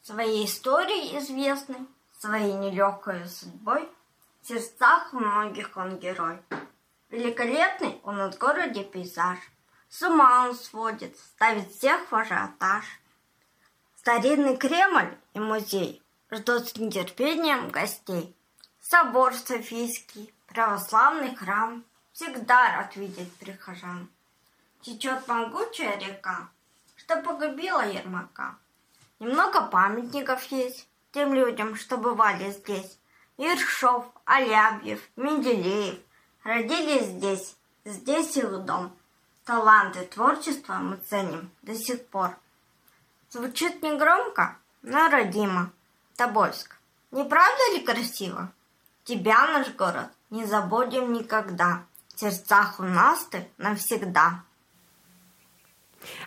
своей 0.03 0.45
историей 0.45 1.19
известный, 1.21 1.79
своей 2.19 2.53
нелегкой 2.53 3.27
судьбой. 3.27 3.89
В 4.43 4.49
сердцах 4.49 5.15
многих 5.15 5.75
он 5.79 5.97
герой. 5.97 6.37
Великолепный 7.09 7.99
он 8.05 8.21
от 8.21 8.37
городе 8.37 8.85
пейзаж. 8.85 9.39
С 9.89 10.03
ума 10.03 10.47
он 10.47 10.55
сводит, 10.55 11.17
ставит 11.17 11.71
всех 11.71 12.13
в 12.13 12.15
ажиотаж. 12.15 12.85
Старинный 14.09 14.57
Кремль 14.57 15.19
и 15.35 15.39
музей 15.39 16.03
ждут 16.31 16.67
с 16.67 16.77
нетерпением 16.77 17.69
гостей. 17.69 18.35
Собор 18.81 19.35
Софийский, 19.35 20.33
православный 20.47 21.37
храм 21.37 21.85
всегда 22.15 22.75
рад 22.75 22.97
видеть 22.97 23.31
прихожан. 23.37 24.09
Течет 24.81 25.29
могучая 25.29 25.99
река, 25.99 26.49
что 26.97 27.21
погубила 27.21 27.87
Ермака. 27.87 28.57
Немного 29.19 29.61
памятников 29.67 30.43
есть 30.45 30.89
тем 31.13 31.35
людям, 31.35 31.77
что 31.77 31.99
бывали 31.99 32.51
здесь. 32.51 32.99
Ершов, 33.37 34.07
Алябьев, 34.25 35.03
Менделеев 35.17 35.99
родились 36.45 37.09
здесь, 37.09 37.57
здесь 37.85 38.39
их 38.39 38.65
дом. 38.65 38.97
Таланты 39.45 40.07
творчества 40.07 40.77
мы 40.77 40.97
ценим 40.97 41.51
до 41.61 41.75
сих 41.75 42.07
пор. 42.07 42.39
Звучит 43.31 43.83
негромко, 43.83 44.57
но 44.83 45.11
родимо. 45.11 45.71
Тобольск. 46.17 46.77
Не 47.11 47.25
правда 47.25 47.75
ли 47.75 47.81
красиво? 47.81 48.51
Тебя, 49.05 49.47
наш 49.49 49.75
город, 49.75 50.09
не 50.31 50.47
забудем 50.47 51.13
никогда. 51.13 51.85
В 52.15 52.21
сердцах 52.21 52.81
у 52.81 52.85
нас 52.85 53.25
ты 53.31 53.47
навсегда. 53.59 54.43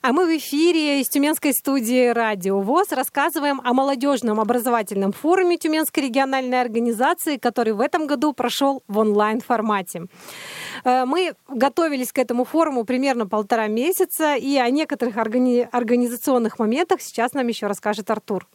А 0.02 0.12
мы 0.12 0.26
в 0.26 0.38
эфире 0.38 1.02
из 1.02 1.10
Тюменской 1.10 1.54
студии 1.54 2.10
«Радио 2.10 2.60
ВОЗ» 2.60 2.92
рассказываем 2.92 3.62
о 3.64 3.74
молодежном 3.74 4.40
образовательном 4.40 5.12
форуме 5.12 5.58
Тюменской 5.58 6.04
региональной 6.04 6.62
организации, 6.62 7.38
который 7.38 7.74
в 7.74 7.82
этом 7.82 8.08
году 8.08 8.34
прошел 8.34 8.84
в 8.88 8.98
онлайн-формате. 8.98 10.08
Э, 10.84 11.06
Мы 11.06 11.34
готовились 11.48 12.12
к 12.12 12.20
этому 12.20 12.44
форуму 12.44 12.84
примерно 12.86 13.28
полтора 13.28 13.68
месяца, 13.68 14.36
и 14.36 14.58
о 14.58 14.70
некоторых 14.70 15.18
органи- 15.18 15.68
организационных 15.72 16.60
моментах 16.60 17.02
сейчас 17.02 17.34
нам 17.34 17.48
еще 17.48 17.68
расскажет 17.68 18.10
Артур. 18.10 18.48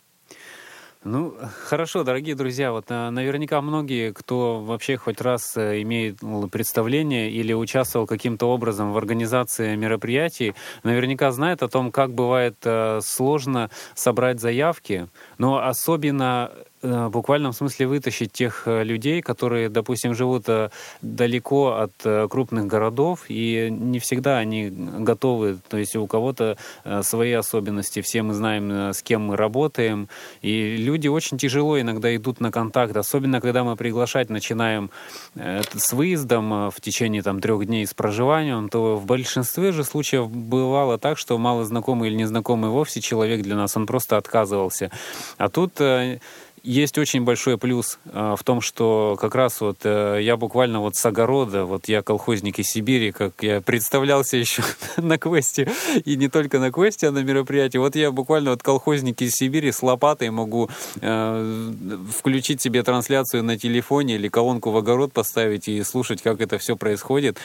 Ну, 1.08 1.36
хорошо, 1.66 2.02
дорогие 2.02 2.34
друзья, 2.34 2.72
вот 2.72 2.86
а, 2.88 3.12
наверняка 3.12 3.60
многие, 3.60 4.12
кто 4.12 4.60
вообще 4.60 4.96
хоть 4.96 5.20
раз 5.20 5.56
э, 5.56 5.82
имеет 5.82 6.18
представление 6.50 7.30
или 7.30 7.52
участвовал 7.52 8.08
каким-то 8.08 8.46
образом 8.46 8.92
в 8.92 8.98
организации 8.98 9.76
мероприятий, 9.76 10.54
наверняка 10.82 11.30
знают 11.30 11.62
о 11.62 11.68
том, 11.68 11.92
как 11.92 12.12
бывает 12.12 12.56
э, 12.64 12.98
сложно 13.04 13.70
собрать 13.94 14.40
заявки, 14.40 15.08
но 15.38 15.64
особенно 15.64 16.50
э, 16.52 16.64
в 16.82 17.08
буквальном 17.08 17.52
смысле 17.52 17.86
вытащить 17.86 18.32
тех 18.32 18.62
э, 18.66 18.84
людей, 18.84 19.22
которые, 19.22 19.68
допустим, 19.68 20.14
живут 20.14 20.48
э, 20.48 20.70
далеко 21.02 21.74
от 21.74 21.92
э, 22.04 22.28
крупных 22.28 22.66
городов, 22.66 23.24
и 23.28 23.68
не 23.70 23.98
всегда 23.98 24.38
они 24.38 24.68
готовы, 24.70 25.58
то 25.68 25.76
есть 25.78 25.96
у 25.96 26.06
кого-то 26.06 26.56
э, 26.84 27.02
свои 27.02 27.32
особенности, 27.32 28.02
все 28.02 28.22
мы 28.22 28.34
знаем, 28.34 28.70
э, 28.70 28.92
с 28.92 29.02
кем 29.02 29.26
мы 29.26 29.36
работаем, 29.36 30.08
и 30.42 30.76
люди 30.76 31.08
очень 31.08 31.38
тяжело 31.38 31.80
иногда 31.80 32.14
идут 32.14 32.40
на 32.40 32.50
контакт, 32.50 32.96
особенно 32.96 33.40
когда 33.40 33.64
мы 33.64 33.76
приглашать 33.76 34.30
начинаем 34.30 34.90
э, 35.34 35.62
с 35.74 35.92
выездом 35.92 36.52
э, 36.52 36.70
в 36.70 36.80
течение 36.80 37.22
там 37.22 37.40
трех 37.40 37.66
дней 37.66 37.86
с 37.86 37.94
проживанием, 37.94 38.68
то 38.68 38.96
в 38.96 39.06
большинстве 39.06 39.72
же 39.72 39.84
случаев 39.84 40.28
бывало 40.30 40.98
так, 40.98 41.18
что 41.18 41.38
мало 41.38 41.64
знакомый 41.64 42.10
или 42.10 42.16
незнакомый 42.16 42.70
вовсе 42.70 43.00
человек 43.00 43.42
для 43.42 43.56
нас, 43.56 43.76
он 43.76 43.86
просто 43.86 44.16
отказывался. 44.16 44.90
А 45.38 45.48
тут 45.48 45.80
э, 45.80 46.20
есть 46.66 46.98
очень 46.98 47.22
большой 47.22 47.58
плюс 47.58 47.98
э, 48.06 48.34
в 48.36 48.42
том, 48.42 48.60
что 48.60 49.16
как 49.20 49.34
раз 49.34 49.60
вот 49.60 49.78
э, 49.84 50.18
я 50.20 50.36
буквально 50.36 50.80
вот 50.80 50.96
с 50.96 51.06
огорода, 51.06 51.64
вот 51.64 51.88
я 51.88 52.02
колхозник 52.02 52.58
из 52.58 52.66
Сибири, 52.66 53.12
как 53.12 53.34
я 53.40 53.60
представлялся 53.60 54.36
еще 54.36 54.62
на 54.96 55.16
квесте, 55.16 55.70
и 56.04 56.16
не 56.16 56.28
только 56.28 56.58
на 56.58 56.72
квесте, 56.72 57.08
а 57.08 57.12
на 57.12 57.22
мероприятии. 57.22 57.78
Вот 57.78 57.94
я 57.94 58.10
буквально 58.10 58.50
вот 58.50 58.62
колхозник 58.62 59.22
из 59.22 59.32
Сибири 59.32 59.70
с 59.70 59.82
лопатой 59.82 60.30
могу 60.30 60.68
э, 61.00 61.72
включить 62.18 62.60
себе 62.60 62.82
трансляцию 62.82 63.44
на 63.44 63.56
телефоне 63.56 64.16
или 64.16 64.28
колонку 64.28 64.70
в 64.70 64.76
огород 64.76 65.12
поставить 65.12 65.68
и 65.68 65.82
слушать, 65.84 66.20
как 66.20 66.40
это 66.40 66.58
все 66.58 66.76
происходит 66.76 67.38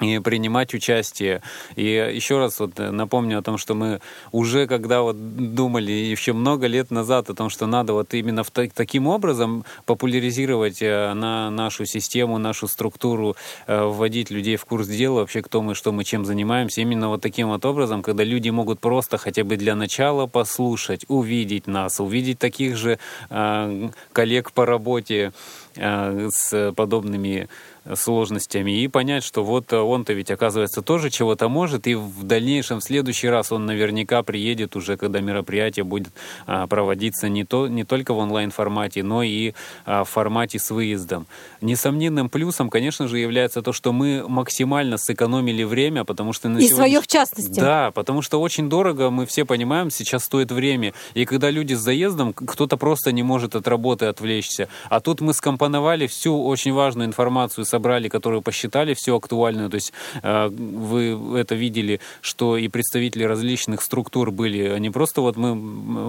и 0.00 0.18
принимать 0.18 0.74
участие. 0.74 1.42
И 1.76 1.84
еще 1.84 2.38
раз 2.38 2.58
вот 2.60 2.78
напомню 2.78 3.38
о 3.38 3.42
том, 3.42 3.58
что 3.58 3.74
мы 3.74 4.00
уже 4.32 4.66
когда 4.66 5.02
вот 5.02 5.16
думали 5.54 5.92
еще 5.92 6.32
много 6.32 6.66
лет 6.66 6.90
назад 6.90 7.30
о 7.30 7.34
том, 7.34 7.50
что 7.50 7.66
надо 7.66 7.92
вот 7.92 8.14
именно 8.14 8.42
в 8.42 8.50
та- 8.50 8.68
таким 8.74 9.06
образом 9.06 9.64
популяризировать 9.84 10.82
э, 10.82 11.12
на 11.14 11.50
нашу 11.50 11.86
систему, 11.86 12.38
нашу 12.38 12.68
структуру, 12.68 13.36
э, 13.66 13.82
вводить 13.84 14.30
людей 14.30 14.56
в 14.56 14.64
курс 14.64 14.86
дела, 14.88 15.20
вообще 15.20 15.42
кто 15.42 15.62
мы, 15.62 15.74
что 15.74 15.92
мы, 15.92 16.04
чем 16.04 16.24
занимаемся, 16.24 16.80
именно 16.80 17.08
вот 17.08 17.20
таким 17.20 17.48
вот 17.48 17.64
образом, 17.64 18.02
когда 18.02 18.24
люди 18.24 18.50
могут 18.50 18.80
просто 18.80 19.18
хотя 19.18 19.44
бы 19.44 19.56
для 19.56 19.74
начала 19.74 20.26
послушать, 20.26 21.04
увидеть 21.08 21.66
нас, 21.66 22.00
увидеть 22.00 22.38
таких 22.38 22.76
же 22.76 22.98
э, 23.28 23.88
коллег 24.12 24.52
по 24.52 24.66
работе 24.66 25.32
э, 25.76 26.28
с 26.32 26.72
подобными 26.74 27.48
сложностями 27.94 28.82
и 28.82 28.88
понять, 28.88 29.24
что 29.24 29.44
вот 29.44 29.72
он-то 29.72 30.12
ведь 30.12 30.30
оказывается 30.30 30.82
тоже 30.82 31.10
чего-то 31.10 31.48
может, 31.48 31.86
и 31.86 31.94
в 31.94 32.22
дальнейшем, 32.24 32.80
в 32.80 32.84
следующий 32.84 33.28
раз 33.28 33.52
он 33.52 33.66
наверняка 33.66 34.22
приедет 34.22 34.76
уже, 34.76 34.96
когда 34.96 35.20
мероприятие 35.20 35.84
будет 35.84 36.12
а, 36.46 36.66
проводиться 36.66 37.28
не, 37.28 37.44
то, 37.44 37.68
не 37.68 37.84
только 37.84 38.14
в 38.14 38.18
онлайн-формате, 38.18 39.02
но 39.02 39.22
и 39.22 39.54
а, 39.86 40.04
в 40.04 40.08
формате 40.08 40.58
с 40.58 40.70
выездом. 40.70 41.26
Несомненным 41.60 42.28
плюсом, 42.28 42.70
конечно 42.70 43.08
же, 43.08 43.18
является 43.18 43.62
то, 43.62 43.72
что 43.72 43.92
мы 43.92 44.24
максимально 44.28 44.98
сэкономили 44.98 45.62
время, 45.64 46.04
потому 46.04 46.32
что... 46.32 46.48
На 46.48 46.58
И 46.58 46.62
сегодня- 46.62 46.76
свое 46.76 47.00
в 47.00 47.06
частности. 47.06 47.60
Да, 47.60 47.90
потому 47.92 48.22
что 48.22 48.40
очень 48.40 48.68
дорого, 48.68 49.10
мы 49.10 49.26
все 49.26 49.44
понимаем, 49.44 49.90
сейчас 49.90 50.24
стоит 50.24 50.52
время. 50.52 50.92
И 51.14 51.24
когда 51.24 51.50
люди 51.50 51.74
с 51.74 51.80
заездом, 51.80 52.32
кто-то 52.32 52.76
просто 52.76 53.12
не 53.12 53.22
может 53.22 53.54
от 53.54 53.66
работы 53.68 54.06
отвлечься. 54.06 54.68
А 54.88 55.00
тут 55.00 55.20
мы 55.20 55.34
скомпоновали 55.34 56.06
всю 56.06 56.42
очень 56.44 56.72
важную 56.72 57.06
информацию, 57.06 57.64
собрали, 57.70 58.08
которую 58.08 58.42
посчитали, 58.42 58.94
всю 58.94 59.16
актуальную. 59.16 59.70
То 59.70 59.76
есть 59.76 59.92
э, 60.22 60.48
вы 60.48 61.38
это 61.38 61.54
видели, 61.54 62.00
что 62.20 62.56
и 62.56 62.68
представители 62.68 63.24
различных 63.24 63.82
структур 63.82 64.30
были. 64.30 64.68
Они 64.68 64.90
просто 64.90 65.20
вот 65.20 65.36
мы 65.36 65.54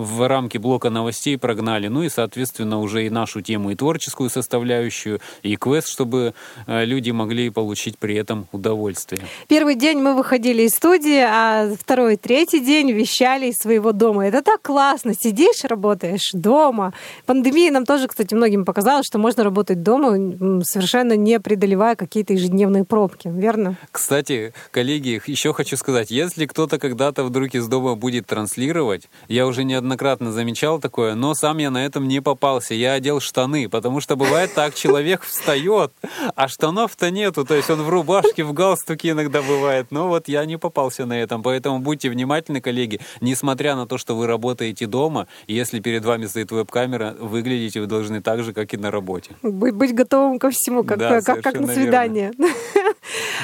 в 0.03 0.27
рамки 0.27 0.57
блока 0.57 0.89
новостей 0.89 1.37
прогнали. 1.37 1.87
Ну 1.87 2.03
и, 2.03 2.09
соответственно, 2.09 2.79
уже 2.79 3.05
и 3.05 3.09
нашу 3.09 3.41
тему, 3.41 3.71
и 3.71 3.75
творческую 3.75 4.29
составляющую, 4.29 5.19
и 5.43 5.55
квест, 5.55 5.87
чтобы 5.87 6.33
э, 6.67 6.85
люди 6.85 7.11
могли 7.11 7.49
получить 7.49 7.97
при 7.97 8.15
этом 8.15 8.47
удовольствие. 8.51 9.21
Первый 9.47 9.75
день 9.75 9.99
мы 9.99 10.15
выходили 10.15 10.63
из 10.63 10.71
студии, 10.71 11.21
а 11.21 11.73
второй, 11.79 12.17
третий 12.17 12.59
день 12.59 12.91
вещали 12.91 13.47
из 13.47 13.57
своего 13.57 13.91
дома. 13.91 14.27
Это 14.27 14.41
так 14.41 14.61
классно. 14.61 15.13
Сидишь, 15.13 15.63
работаешь 15.63 16.31
дома. 16.33 16.93
Пандемия 17.25 17.71
нам 17.71 17.85
тоже, 17.85 18.07
кстати, 18.07 18.33
многим 18.33 18.65
показала, 18.65 19.03
что 19.03 19.19
можно 19.19 19.43
работать 19.43 19.83
дома, 19.83 20.63
совершенно 20.63 21.15
не 21.15 21.39
преодолевая 21.51 21.97
какие-то 21.97 22.31
ежедневные 22.31 22.85
пробки. 22.85 23.27
Верно? 23.27 23.75
Кстати, 23.91 24.53
коллеги, 24.71 25.21
еще 25.25 25.51
хочу 25.51 25.75
сказать, 25.75 26.09
если 26.09 26.45
кто-то 26.45 26.79
когда-то 26.79 27.25
вдруг 27.25 27.53
из 27.55 27.67
дома 27.67 27.95
будет 27.95 28.25
транслировать, 28.25 29.09
я 29.27 29.45
уже 29.45 29.65
неоднократно 29.65 30.31
замечал 30.31 30.79
такое, 30.79 31.13
но 31.13 31.33
сам 31.33 31.57
я 31.57 31.69
на 31.69 31.85
этом 31.85 32.07
не 32.07 32.21
попался. 32.21 32.73
Я 32.73 32.93
одел 32.93 33.19
штаны, 33.19 33.67
потому 33.67 33.99
что 33.99 34.15
бывает 34.15 34.53
так, 34.53 34.75
человек 34.75 35.23
встает, 35.23 35.91
а 36.37 36.47
штанов-то 36.47 37.11
нету. 37.11 37.43
То 37.43 37.55
есть 37.55 37.69
он 37.69 37.81
в 37.81 37.89
рубашке, 37.89 38.45
в 38.45 38.53
галстуке 38.53 39.09
иногда 39.09 39.41
бывает. 39.41 39.87
Но 39.89 40.07
вот 40.07 40.29
я 40.29 40.45
не 40.45 40.57
попался 40.57 41.05
на 41.05 41.21
этом. 41.21 41.43
Поэтому 41.43 41.79
будьте 41.79 42.09
внимательны, 42.09 42.61
коллеги. 42.61 43.01
Несмотря 43.19 43.75
на 43.75 43.87
то, 43.87 43.97
что 43.97 44.15
вы 44.15 44.25
работаете 44.25 44.87
дома, 44.87 45.27
если 45.47 45.81
перед 45.81 46.05
вами 46.05 46.27
стоит 46.27 46.51
веб-камера, 46.51 47.13
выглядите 47.19 47.81
вы 47.81 47.87
должны 47.87 48.21
так 48.21 48.41
же, 48.41 48.53
как 48.53 48.73
и 48.73 48.77
на 48.77 48.89
работе. 48.89 49.31
Быть, 49.41 49.75
быть 49.75 49.93
готовым 49.93 50.39
ко 50.39 50.49
всему, 50.49 50.85
как, 50.85 50.97
да, 50.97 51.21
как, 51.21 51.40
как 51.41 51.59
на 51.59 51.67
свидание. 51.67 52.31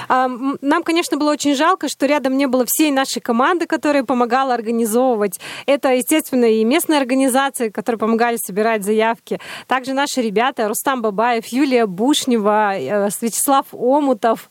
Нам, 0.10 0.84
конечно, 0.84 1.18
было 1.18 1.32
очень 1.32 1.56
жалко, 1.56 1.90
что 1.90 2.06
рядом 2.06 2.38
не 2.38 2.48
было 2.48 2.66
всей 2.68 2.92
нашей 2.92 3.20
команды, 3.20 3.66
которая 3.66 4.04
помогала 4.04 4.54
организовывать. 4.54 5.40
Это, 5.66 5.94
естественно, 5.94 6.46
и 6.46 6.64
местные 6.64 7.00
организации, 7.00 7.70
которые 7.70 8.00
помогали 8.00 8.38
собирать 8.38 8.84
заявки. 8.84 9.40
Также 9.68 9.94
наши 9.94 10.22
ребята, 10.22 10.68
Рустам 10.68 11.02
Бабаев, 11.02 11.46
Юлия 11.48 11.86
Бушнева, 11.86 12.76
э, 12.78 13.10
Вячеслав 13.22 13.66
Омутов, 13.72 14.50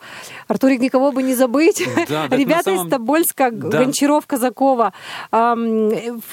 Артурик 0.48 0.80
никого 0.80 1.12
бы 1.12 1.22
не 1.22 1.34
забыть. 1.34 1.82
Да, 2.08 2.28
Ребята 2.30 2.64
самом... 2.64 2.86
из 2.86 2.90
Тобольска, 2.90 3.50
да. 3.50 3.78
Гончаров, 3.78 4.26
Казакова. 4.26 4.92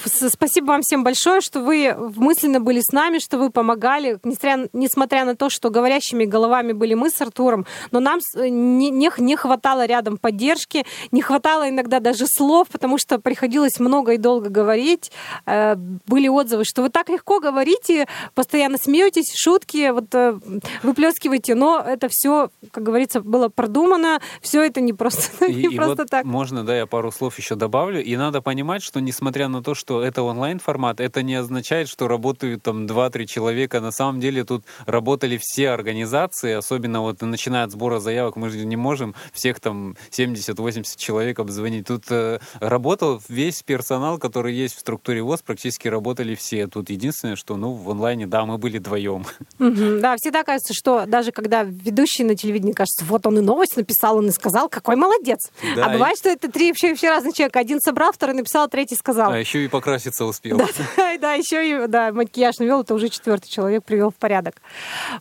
Спасибо 0.04 0.66
вам 0.66 0.82
всем 0.82 1.04
большое, 1.04 1.40
что 1.40 1.60
вы 1.60 1.94
мысленно 2.16 2.60
были 2.60 2.80
с 2.80 2.92
нами, 2.92 3.18
что 3.18 3.38
вы 3.38 3.50
помогали, 3.50 4.18
несмотря, 4.24 4.68
несмотря 4.72 5.24
на 5.24 5.36
то, 5.36 5.48
что 5.50 5.70
говорящими 5.70 6.24
головами 6.24 6.72
были 6.72 6.94
мы 6.94 7.03
с 7.10 7.20
Артуром, 7.20 7.66
но 7.90 8.00
нам 8.00 8.20
не, 8.34 8.90
не, 8.90 9.10
не 9.18 9.36
хватало 9.36 9.86
рядом 9.86 10.16
поддержки, 10.16 10.86
не 11.10 11.22
хватало 11.22 11.68
иногда 11.68 12.00
даже 12.00 12.26
слов, 12.26 12.68
потому 12.68 12.98
что 12.98 13.18
приходилось 13.18 13.78
много 13.78 14.14
и 14.14 14.18
долго 14.18 14.48
говорить. 14.48 15.12
Э, 15.46 15.74
были 15.76 16.28
отзывы, 16.28 16.64
что 16.64 16.82
вы 16.82 16.90
так 16.90 17.08
легко 17.08 17.40
говорите, 17.40 18.06
постоянно 18.34 18.78
смеетесь, 18.78 19.34
шутки 19.34 19.90
вот 19.90 20.14
э, 20.14 20.38
выплескиваете, 20.82 21.54
но 21.54 21.80
это 21.80 22.08
все, 22.10 22.50
как 22.70 22.82
говорится, 22.84 23.20
было 23.20 23.48
продумано, 23.48 24.20
все 24.40 24.62
это 24.62 24.80
не 24.80 24.92
просто, 24.92 25.46
и, 25.46 25.54
не 25.54 25.76
просто 25.76 26.04
вот 26.04 26.10
так. 26.10 26.24
Можно, 26.24 26.64
да, 26.64 26.76
я 26.76 26.86
пару 26.86 27.10
слов 27.10 27.38
еще 27.38 27.54
добавлю. 27.54 28.02
И 28.02 28.16
надо 28.16 28.42
понимать, 28.42 28.82
что 28.82 29.00
несмотря 29.00 29.48
на 29.48 29.62
то, 29.62 29.74
что 29.74 30.02
это 30.02 30.22
онлайн-формат, 30.22 31.00
это 31.00 31.22
не 31.22 31.34
означает, 31.34 31.88
что 31.88 32.08
работают 32.08 32.62
там 32.62 32.86
2-3 32.86 33.26
человека. 33.26 33.80
На 33.80 33.90
самом 33.90 34.20
деле 34.20 34.44
тут 34.44 34.64
работали 34.86 35.38
все 35.40 35.70
организации, 35.70 36.52
особенно 36.52 36.93
вот 37.02 37.20
начиная 37.22 37.64
от 37.64 37.70
сбора 37.70 37.98
заявок, 38.00 38.36
мы 38.36 38.50
же 38.50 38.64
не 38.64 38.76
можем 38.76 39.14
всех 39.32 39.60
там 39.60 39.96
70-80 40.10 40.96
человек 40.96 41.38
обзвонить. 41.38 41.86
Тут 41.86 42.04
э, 42.10 42.38
работал 42.60 43.20
весь 43.28 43.62
персонал, 43.62 44.18
который 44.18 44.54
есть 44.54 44.76
в 44.76 44.80
структуре 44.80 45.22
ВОЗ, 45.22 45.42
практически 45.42 45.88
работали 45.88 46.34
все. 46.34 46.66
Тут 46.66 46.90
единственное, 46.90 47.36
что 47.36 47.56
ну 47.56 47.72
в 47.72 47.90
онлайне, 47.90 48.26
да, 48.26 48.44
мы 48.44 48.58
были 48.58 48.78
вдвоем. 48.78 49.24
Угу, 49.58 50.00
да, 50.00 50.16
всегда 50.16 50.44
кажется, 50.44 50.74
что 50.74 51.06
даже 51.06 51.32
когда 51.32 51.62
ведущий 51.62 52.24
на 52.24 52.36
телевидении 52.36 52.72
кажется, 52.72 53.04
вот 53.04 53.26
он 53.26 53.38
и 53.38 53.40
новость 53.40 53.76
написал, 53.76 54.18
он 54.18 54.28
и 54.28 54.32
сказал, 54.32 54.68
какой 54.68 54.96
молодец. 54.96 55.50
Да, 55.76 55.86
а 55.86 55.88
бывает, 55.90 56.16
и... 56.16 56.18
что 56.18 56.28
это 56.28 56.50
три 56.50 56.68
вообще, 56.68 56.90
вообще 56.90 57.08
разных 57.08 57.34
человека. 57.34 57.58
Один 57.58 57.80
собрал, 57.80 58.12
второй 58.12 58.34
написал, 58.34 58.68
третий 58.68 58.96
сказал. 58.96 59.32
А 59.32 59.38
еще 59.38 59.64
и 59.64 59.68
покраситься 59.68 60.24
успел. 60.24 60.58
Да, 60.58 60.68
да, 60.96 61.18
да 61.20 61.32
еще 61.34 61.84
и 61.84 61.86
да, 61.86 62.12
макияж 62.12 62.58
навел, 62.58 62.82
это 62.82 62.94
уже 62.94 63.08
четвертый 63.08 63.48
человек 63.48 63.84
привел 63.84 64.10
в 64.10 64.14
порядок. 64.14 64.56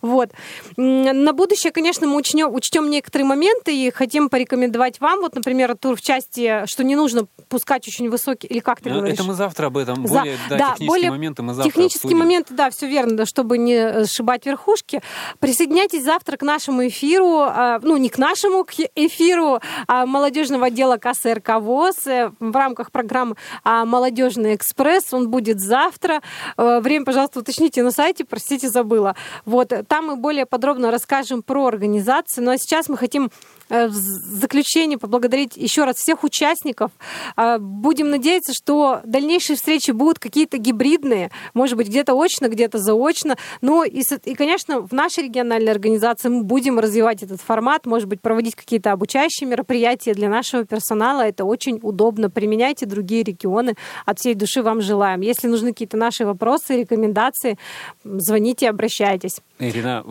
Вот. 0.02 0.32
На 0.78 1.34
будущее, 1.34 1.63
конечно, 1.72 2.08
мы 2.08 2.16
учтем, 2.16 2.54
учтем 2.54 2.90
некоторые 2.90 3.26
моменты 3.28 3.76
и 3.76 3.92
хотим 3.92 4.30
порекомендовать 4.30 5.00
вам, 5.00 5.22
вот, 5.22 5.36
например, 5.36 5.76
тур 5.78 5.96
в 5.96 6.02
части, 6.02 6.64
что 6.66 6.84
не 6.84 6.96
нужно 6.96 7.28
пускать 7.50 7.88
очень 7.88 8.10
высокий, 8.10 8.48
или 8.48 8.60
как 8.60 8.82
ты 8.82 8.90
ну, 8.90 8.98
говоришь? 8.98 9.16
Это 9.16 9.24
мы 9.24 9.34
завтра 9.34 9.68
об 9.68 9.78
этом, 9.78 10.08
За... 10.08 10.20
более 10.20 10.38
да, 10.50 10.58
да, 10.58 10.58
технические 10.58 10.88
более 10.88 11.12
моменты 11.12 11.44
мы 11.44 11.54
завтра 11.54 11.72
Технические 11.72 12.00
обсудим. 12.00 12.18
моменты, 12.20 12.54
да, 12.54 12.70
все 12.70 12.88
верно, 12.88 13.18
да, 13.18 13.26
чтобы 13.26 13.58
не 13.58 14.06
сшибать 14.06 14.46
верхушки. 14.46 15.02
Присоединяйтесь 15.40 16.04
завтра 16.04 16.38
к 16.38 16.42
нашему 16.42 16.88
эфиру, 16.88 17.40
а, 17.40 17.80
ну, 17.82 17.98
не 17.98 18.10
к 18.10 18.18
нашему, 18.18 18.64
к 18.64 18.74
эфиру 18.96 19.60
а, 19.88 20.06
молодежного 20.06 20.68
отдела 20.68 20.98
КСРК 20.98 21.60
ВОЗ 21.60 22.08
э, 22.08 22.32
в 22.40 22.56
рамках 22.56 22.92
программы 22.92 23.36
а, 23.64 23.86
«Молодежный 23.86 24.56
экспресс». 24.56 25.14
Он 25.14 25.30
будет 25.30 25.60
завтра. 25.60 26.22
Э, 26.58 26.80
время, 26.80 27.06
пожалуйста, 27.06 27.40
уточните 27.40 27.84
на 27.84 27.92
сайте, 27.92 28.26
простите, 28.26 28.70
забыла. 28.70 29.16
Вот, 29.46 29.74
там 29.88 30.08
мы 30.08 30.16
более 30.16 30.46
подробно 30.46 30.92
расскажем 30.92 31.44
про 31.44 31.53
организацию. 31.62 32.44
Ну, 32.44 32.52
а 32.52 32.58
сейчас 32.58 32.90
мы 32.90 32.98
хотим 32.98 33.30
Э, 33.74 33.88
в 33.88 33.94
заключение 33.94 35.00
поблагодарить 35.00 35.58
еще 35.58 35.86
раз 35.86 35.96
всех 35.96 36.24
участников. 36.24 36.92
А, 37.36 37.58
будем 37.58 38.12
надеяться, 38.12 38.54
что 38.54 39.02
дальнейшие 39.04 39.56
встречи 39.56 39.90
будут 39.92 40.20
какие-то 40.20 40.58
гибридные, 40.58 41.32
может 41.56 41.76
быть, 41.78 41.88
где-то 41.88 42.14
очно, 42.14 42.50
где-то 42.50 42.78
заочно. 42.78 43.36
Ну 43.62 43.84
и, 43.84 44.04
и, 44.26 44.36
конечно, 44.36 44.82
в 44.82 44.92
нашей 44.92 45.24
региональной 45.24 45.72
организации 45.72 46.30
мы 46.30 46.44
будем 46.44 46.78
развивать 46.78 47.24
этот 47.24 47.42
формат, 47.42 47.88
может 47.88 48.08
быть, 48.08 48.22
проводить 48.22 48.56
какие-то 48.56 48.92
обучающие 48.92 49.50
мероприятия 49.50 50.14
для 50.14 50.30
нашего 50.30 50.66
персонала. 50.66 51.22
Это 51.22 51.46
очень 51.46 51.80
удобно. 51.82 52.30
Применяйте 52.30 52.86
другие 52.86 53.24
регионы. 53.24 53.76
От 54.06 54.20
всей 54.20 54.36
души 54.36 54.62
вам 54.62 54.82
желаем. 54.82 55.22
Если 55.22 55.48
нужны 55.48 55.70
какие-то 55.70 55.98
наши 55.98 56.26
вопросы, 56.26 56.78
рекомендации, 56.78 57.58
звоните, 58.04 58.70
обращайтесь. 58.70 59.42
Ирина, 59.58 60.04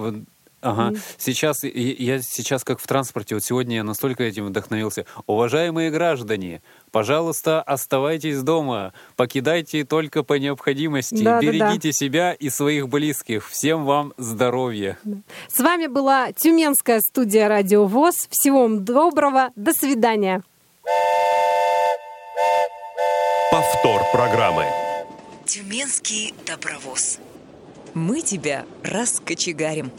Ага. 0.63 0.93
Сейчас 1.19 1.65
я 1.65 2.23
сейчас 2.23 2.65
как 2.65 2.79
в 2.79 2.87
транспорте. 2.87 3.35
Вот 3.35 3.45
сегодня 3.45 3.77
я 3.77 3.85
настолько 3.85 4.23
этим 4.23 4.47
вдохновился. 4.47 5.07
Уважаемые 5.27 5.91
граждане, 5.91 6.63
пожалуйста, 6.93 7.61
оставайтесь 7.61 8.43
дома, 8.43 8.93
покидайте 9.17 9.85
только 9.85 10.23
по 10.23 10.35
необходимости, 10.35 11.23
да, 11.23 11.41
берегите 11.41 11.59
да, 11.59 11.79
да. 11.89 11.93
себя 11.93 12.33
и 12.33 12.49
своих 12.49 12.89
близких. 12.89 13.49
Всем 13.49 13.85
вам 13.85 14.15
здоровья. 14.17 14.99
С 15.49 15.59
вами 15.59 15.89
была 15.89 16.33
Тюменская 16.33 17.01
студия 17.01 17.49
Радио 17.49 17.87
ВОЗ. 17.87 18.29
Всего 18.31 18.63
вам 18.63 18.85
доброго, 18.85 19.51
до 19.57 19.73
свидания. 19.73 20.43
Повтор 23.51 24.03
программы. 24.13 24.65
Тюменский 25.45 26.33
добровоз 26.47 27.19
мы 27.95 28.23
тебя 28.23 28.65
раскочегарим. 28.83 29.91